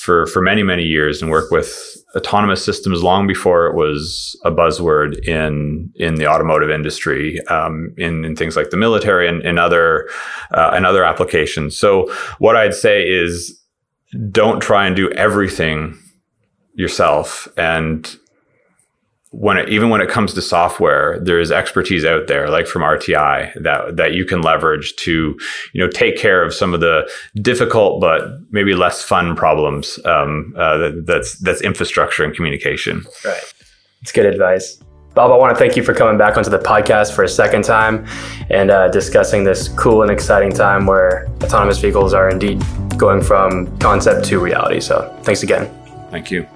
for, 0.00 0.26
for 0.26 0.40
many, 0.40 0.62
many 0.62 0.82
years 0.82 1.20
and 1.20 1.30
work 1.30 1.50
with 1.50 1.94
autonomous 2.16 2.64
systems 2.64 3.02
long 3.02 3.26
before 3.26 3.66
it 3.66 3.74
was 3.74 4.34
a 4.44 4.50
buzzword 4.50 5.28
in 5.28 5.92
in 5.96 6.14
the 6.14 6.26
automotive 6.26 6.70
industry, 6.70 7.38
um, 7.48 7.94
in, 7.98 8.24
in 8.24 8.34
things 8.34 8.56
like 8.56 8.70
the 8.70 8.78
military 8.78 9.28
and, 9.28 9.42
and 9.42 9.58
other 9.58 10.08
uh, 10.52 10.70
and 10.72 10.86
other 10.86 11.04
applications. 11.04 11.76
So 11.76 12.10
what 12.38 12.56
I'd 12.56 12.74
say 12.74 13.02
is, 13.02 13.62
don't 14.30 14.60
try 14.60 14.86
and 14.86 14.96
do 14.96 15.10
everything 15.10 15.96
yourself 16.74 17.46
and 17.58 18.16
when 19.30 19.56
it, 19.56 19.68
even 19.68 19.90
when 19.90 20.00
it 20.00 20.08
comes 20.08 20.34
to 20.34 20.42
software, 20.42 21.18
there's 21.20 21.52
expertise 21.52 22.04
out 22.04 22.26
there, 22.26 22.50
like 22.50 22.66
from 22.66 22.82
RTI, 22.82 23.62
that 23.62 23.96
that 23.96 24.12
you 24.12 24.24
can 24.24 24.42
leverage 24.42 24.96
to, 24.96 25.38
you 25.72 25.80
know, 25.80 25.88
take 25.88 26.16
care 26.16 26.42
of 26.42 26.52
some 26.52 26.74
of 26.74 26.80
the 26.80 27.08
difficult 27.36 28.00
but 28.00 28.40
maybe 28.50 28.74
less 28.74 29.04
fun 29.04 29.36
problems. 29.36 29.98
Um, 30.04 30.52
uh, 30.56 30.78
that, 30.78 31.06
that's 31.06 31.38
that's 31.38 31.62
infrastructure 31.62 32.24
and 32.24 32.34
communication. 32.34 33.04
Right. 33.24 33.54
It's 34.02 34.12
good 34.12 34.26
advice. 34.26 34.80
Bob, 35.14 35.32
I 35.32 35.36
want 35.36 35.56
to 35.56 35.58
thank 35.58 35.76
you 35.76 35.82
for 35.82 35.92
coming 35.92 36.16
back 36.18 36.36
onto 36.36 36.50
the 36.50 36.58
podcast 36.58 37.14
for 37.14 37.24
a 37.24 37.28
second 37.28 37.64
time 37.64 38.06
and 38.48 38.70
uh, 38.70 38.88
discussing 38.88 39.42
this 39.42 39.68
cool 39.68 40.02
and 40.02 40.10
exciting 40.10 40.52
time 40.52 40.86
where 40.86 41.28
autonomous 41.42 41.78
vehicles 41.78 42.14
are 42.14 42.28
indeed 42.28 42.62
going 42.96 43.20
from 43.20 43.76
concept 43.78 44.24
to 44.26 44.38
reality. 44.38 44.80
So, 44.80 45.16
thanks 45.22 45.42
again. 45.42 45.68
Thank 46.10 46.30
you. 46.30 46.46